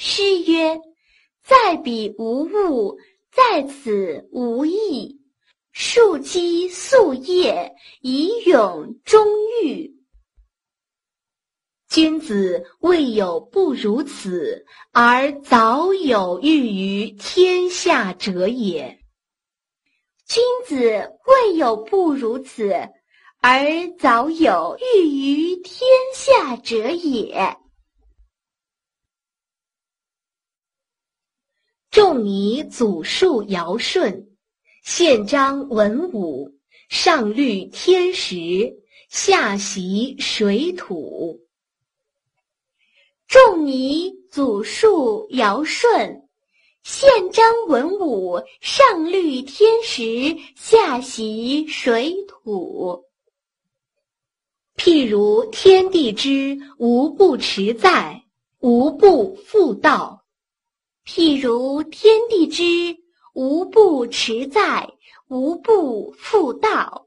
[0.00, 0.80] 诗曰
[1.42, 3.00] ：“在彼无物，
[3.32, 5.20] 在此无益。
[5.72, 9.26] 树基素叶，以永终
[9.64, 9.96] 玉。”
[11.90, 19.00] 君子未有不如此，而早有欲于天下者也。
[20.28, 22.72] 君子未有不如此。
[23.40, 27.56] 而早有欲于天下者也。
[31.98, 34.28] 仲尼祖述尧舜，
[34.84, 36.54] 宪章文武，
[36.88, 38.72] 上律天时，
[39.08, 41.40] 下习水土。
[43.26, 46.28] 仲尼祖述尧舜，
[46.84, 53.06] 宪章文武，上律天时，下习水土。
[54.76, 58.22] 譬如天地之无不持在，
[58.60, 60.17] 无不复道；
[61.10, 62.98] 譬如天地之
[63.32, 64.92] 无不持在，
[65.28, 67.06] 无不复道；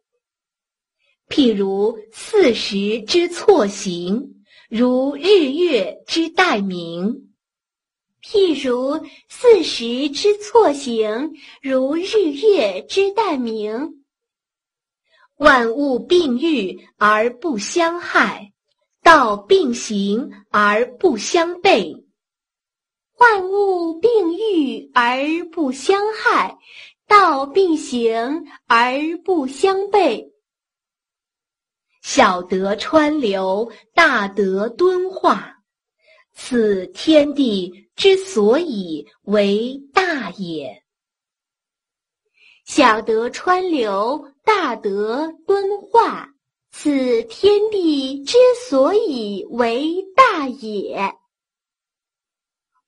[1.29, 7.29] 譬如四时之错行，如日月之待明；
[8.23, 14.03] 譬如四时之错行，如日月之待明。
[15.37, 18.51] 万物并育而不相害，
[19.03, 22.00] 道并行而不相悖。
[23.22, 26.58] 万物并育而不相害，
[27.08, 30.32] 道并行而不相悖。
[32.01, 35.58] 小德川流，大德敦化，
[36.33, 40.82] 此天地之所以为大也。
[42.66, 44.28] 小德川流。
[44.43, 46.33] 大德敦化，
[46.71, 51.13] 此天地之所以为大也。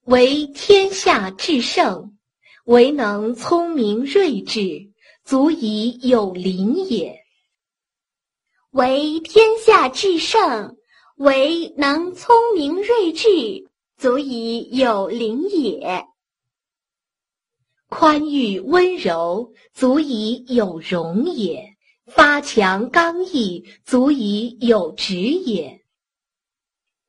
[0.06, 2.18] 为天下至圣，
[2.66, 4.92] 唯能聪明睿智，
[5.24, 7.24] 足以有灵也。
[8.72, 10.76] 为天下至圣，
[11.16, 16.06] 唯能聪明睿智，足以有灵也。
[17.88, 21.76] 宽裕温柔，足以有容也；
[22.08, 25.83] 发强刚毅，足以有直也。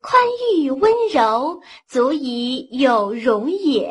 [0.06, 0.22] 宽
[0.52, 3.89] 裕温柔，足以有容也；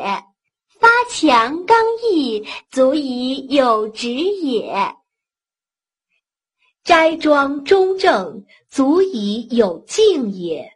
[0.78, 4.94] 发强刚毅，足以有直也。
[6.84, 10.68] 斋庄中正，足以有敬也；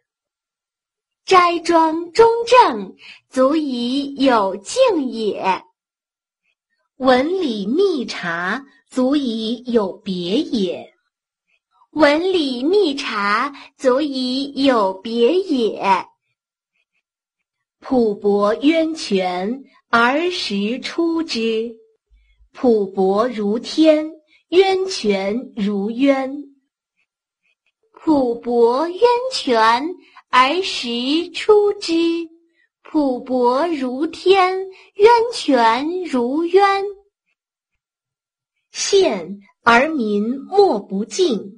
[1.25, 2.97] 斋庄中正，
[3.31, 5.63] 足以有敬也。
[6.97, 10.95] 文理密察，足以有别也；
[11.99, 16.07] 文理密察，足以有别也。
[17.81, 21.75] 朴博渊泉，而时出之；
[22.53, 24.13] 朴博如天，
[24.51, 26.45] 渊泉如渊。
[27.91, 29.01] 朴泊渊
[29.33, 29.89] 泉
[30.31, 32.29] 而时出之，
[32.85, 34.57] 朴泊如天，
[34.95, 36.85] 渊泉如渊。
[38.71, 41.58] 现而民莫不敬，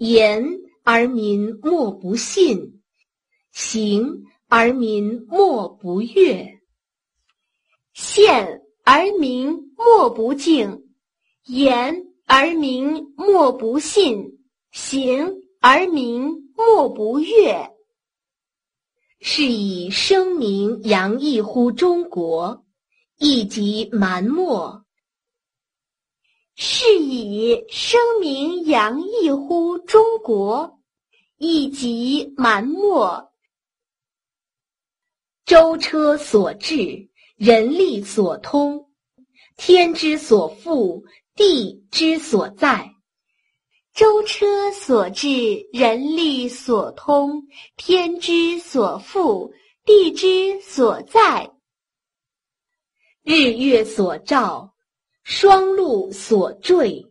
[0.00, 2.80] 言而民莫不信，
[3.52, 6.58] 行而民莫不悦。
[7.92, 10.84] 现而民莫不敬，
[11.44, 14.38] 言而民莫不信，
[14.70, 15.36] 行。
[15.62, 17.70] 而民莫不悦，
[19.20, 22.64] 是以声名扬溢乎中国，
[23.18, 24.84] 亦即蛮貊；
[26.62, 30.78] 是以声名扬溢乎中国，
[31.38, 33.30] 亦即蛮貊。
[35.46, 38.90] 舟车所至，人力所通，
[39.56, 41.02] 天之所覆，
[41.34, 42.94] 地之所在。
[43.94, 49.50] 舟车所至，人力所通，天之所覆，
[49.86, 51.54] 地之所在。
[53.22, 54.69] 日月所照，
[55.30, 57.06] 双露所坠。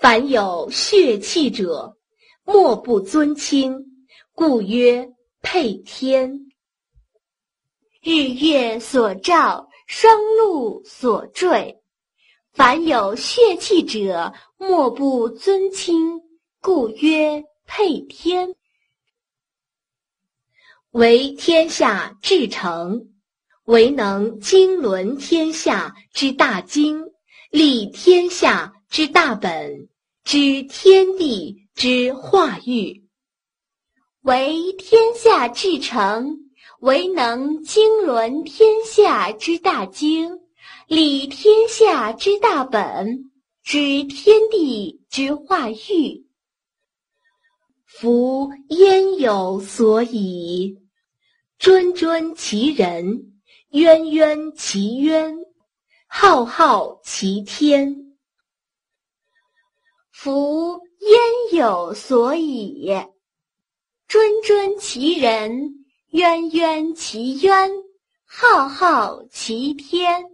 [0.00, 1.96] 凡有血气者，
[2.44, 5.10] 莫不尊亲，故曰
[5.42, 6.52] 配天。
[8.00, 11.82] 日月所照，双露所坠。
[12.52, 16.20] 凡有血气者，莫不尊亲，
[16.60, 18.54] 故曰配天。
[20.92, 23.08] 为天下至诚，
[23.64, 27.10] 唯能经纶天下之大经，
[27.50, 29.88] 立天下之大本，
[30.22, 33.08] 知天地之化育。
[34.20, 36.50] 为天下至诚，
[36.80, 40.40] 为能经纶天下之大经。
[40.88, 43.30] 立天下之大本，
[43.62, 46.26] 知天地之化育。
[47.86, 50.76] 夫焉有所以？
[51.58, 55.34] 谆谆其人，渊渊其渊，
[56.10, 58.16] 浩浩其天。
[60.10, 62.90] 夫焉有所以？
[64.08, 67.70] 谆谆其人，渊渊其渊，
[68.24, 70.24] 浩浩其天。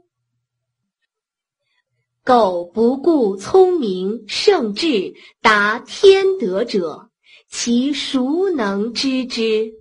[2.23, 7.11] 苟不顾聪明圣智达天德者，
[7.49, 9.75] 其孰能知之？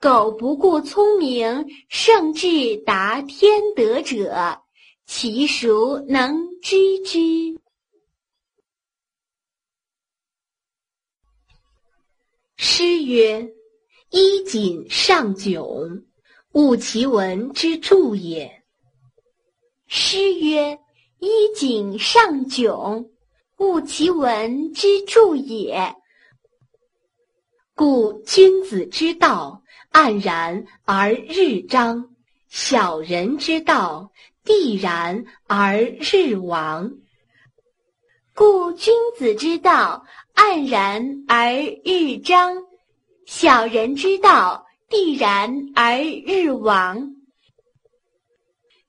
[0.00, 4.62] 苟不顾聪明圣智达天德者，
[5.04, 7.18] 其孰能知之？
[12.56, 13.52] 诗曰
[14.08, 16.02] ：“衣锦尚窘，
[16.52, 18.62] 勿其文之助也。”
[19.86, 20.78] 诗曰
[21.20, 23.10] ：“衣锦尚窘，
[23.58, 25.94] 勿其文之助也。”
[27.76, 29.59] 故君子之道，
[29.92, 32.10] 黯然而日章；
[32.48, 34.12] 小人之道，
[34.44, 36.92] 地然而日亡。
[38.34, 40.04] 故君子之道，
[40.34, 41.52] 黯然而
[41.84, 42.54] 日章；
[43.26, 47.16] 小人之道，地然而日亡。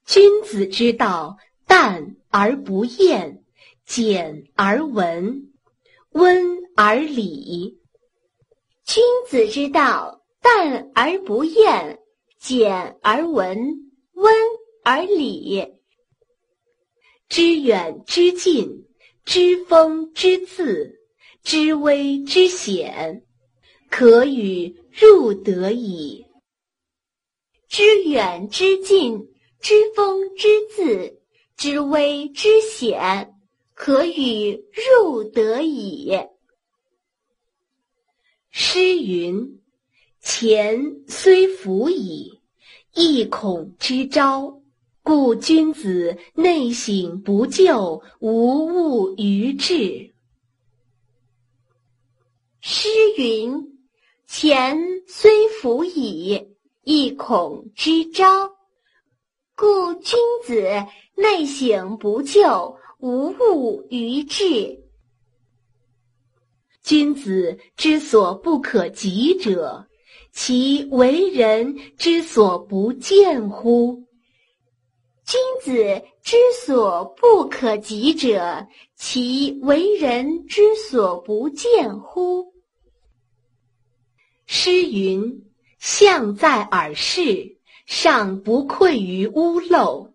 [0.05, 3.43] 君子之道，淡而不厌，
[3.85, 5.51] 简而文，
[6.11, 7.79] 温而理。
[8.85, 11.99] 君子之道，淡而不厌，
[12.39, 13.57] 简而文，
[14.13, 14.35] 温
[14.84, 15.68] 而理。
[17.30, 18.88] 知远知近，
[19.23, 20.99] 知风知字，
[21.43, 23.23] 知微知险，
[23.89, 26.26] 可与入得矣。
[27.69, 29.27] 知远知近。
[29.61, 31.22] 知风知字，
[31.55, 33.31] 知微知险，
[33.76, 34.65] 可与
[34.95, 36.11] 入得矣。
[38.49, 39.60] 诗云
[40.22, 42.39] ：“钱虽服矣，
[42.93, 44.61] 亦恐之招。
[45.03, 50.14] 故君子内省不疚，无物于志。”
[52.61, 52.88] 诗
[53.18, 53.80] 云
[54.27, 54.77] ：“钱
[55.07, 58.52] 虽服矣，亦恐之招。”
[59.57, 60.64] 故君子
[61.15, 64.84] 内省不疚，无物于志。
[66.84, 69.88] 君子之所不可及者，
[70.31, 74.05] 其为人之所不见乎？
[75.25, 82.53] 君子之所不可及者，其为人之所不见乎？
[84.45, 90.13] 诗云：“象在耳视。”尚不愧于屋漏。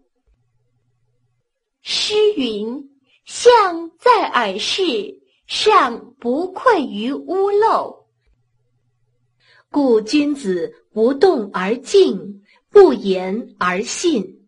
[1.82, 2.90] 诗云
[3.26, 8.05] ：“象在耳室，尚不愧于屋漏。
[9.70, 14.46] 故君子不动而静，不言而信。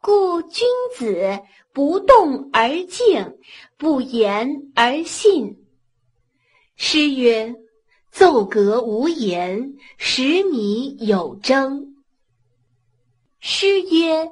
[0.00, 0.66] 故君
[0.96, 1.40] 子
[1.72, 3.38] 不动而静，
[3.76, 5.64] 不言而信。
[6.76, 7.54] 诗曰。
[8.12, 11.94] 奏革无言，食米有争。
[13.38, 14.28] 诗曰：“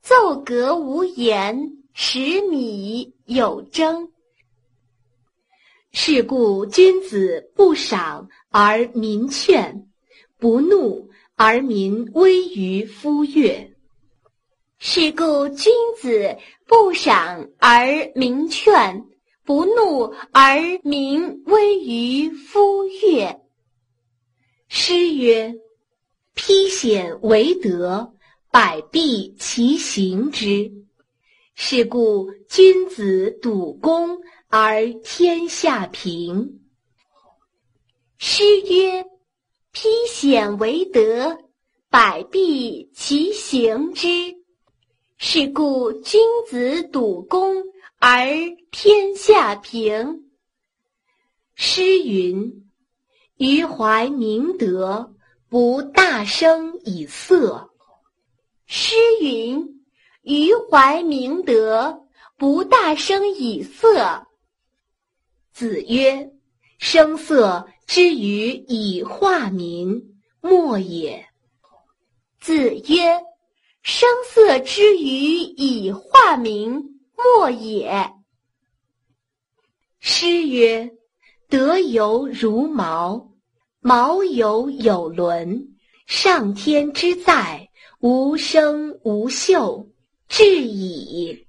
[0.00, 4.12] 奏革无言，食米有争。”
[5.90, 8.28] 是故君子不赏
[8.58, 9.86] 而民劝，
[10.38, 13.70] 不怒而民威于夫乐。
[14.78, 19.04] 是故君子不赏而民劝。
[19.44, 23.42] 不怒而民威于夫乐。
[24.68, 25.54] 诗曰
[26.34, 28.14] ：“披险为德，
[28.50, 30.72] 百弊其行之。
[31.54, 36.62] 是故君子笃公而天下平。”
[38.18, 39.04] 诗曰
[39.72, 41.38] ：“披险为德，
[41.90, 44.08] 百弊其行之。
[45.18, 47.64] 是故君子笃公。”
[47.98, 48.26] 而
[48.70, 50.30] 天下平。
[51.54, 52.70] 诗云
[53.38, 55.14] ：“余怀明德，
[55.48, 57.70] 不大声以色。”
[58.66, 59.82] 诗云
[60.22, 62.06] ：“余怀明德，
[62.36, 64.26] 不大声以色。”
[65.54, 66.32] 子曰
[66.78, 71.26] ：“声色之于以化民，莫也。”
[72.40, 73.20] 子曰
[73.82, 78.12] ：“声色之于以化民。”莫也。
[80.00, 80.90] 诗曰
[81.48, 83.32] ：“德犹如毛，
[83.80, 85.74] 毛犹有伦。
[86.06, 89.88] 上天之在，无声无秀，
[90.28, 91.46] 至矣。”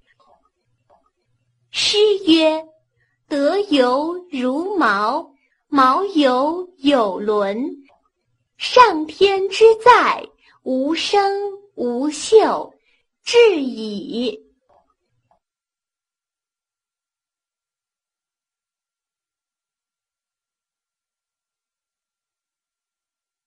[1.70, 2.66] 诗曰
[3.28, 5.34] ：“德犹如毛，
[5.70, 7.84] 毛犹有伦。
[8.58, 10.26] 上天之在，
[10.64, 11.22] 无声
[11.76, 12.74] 无秀，
[13.24, 14.47] 至矣。”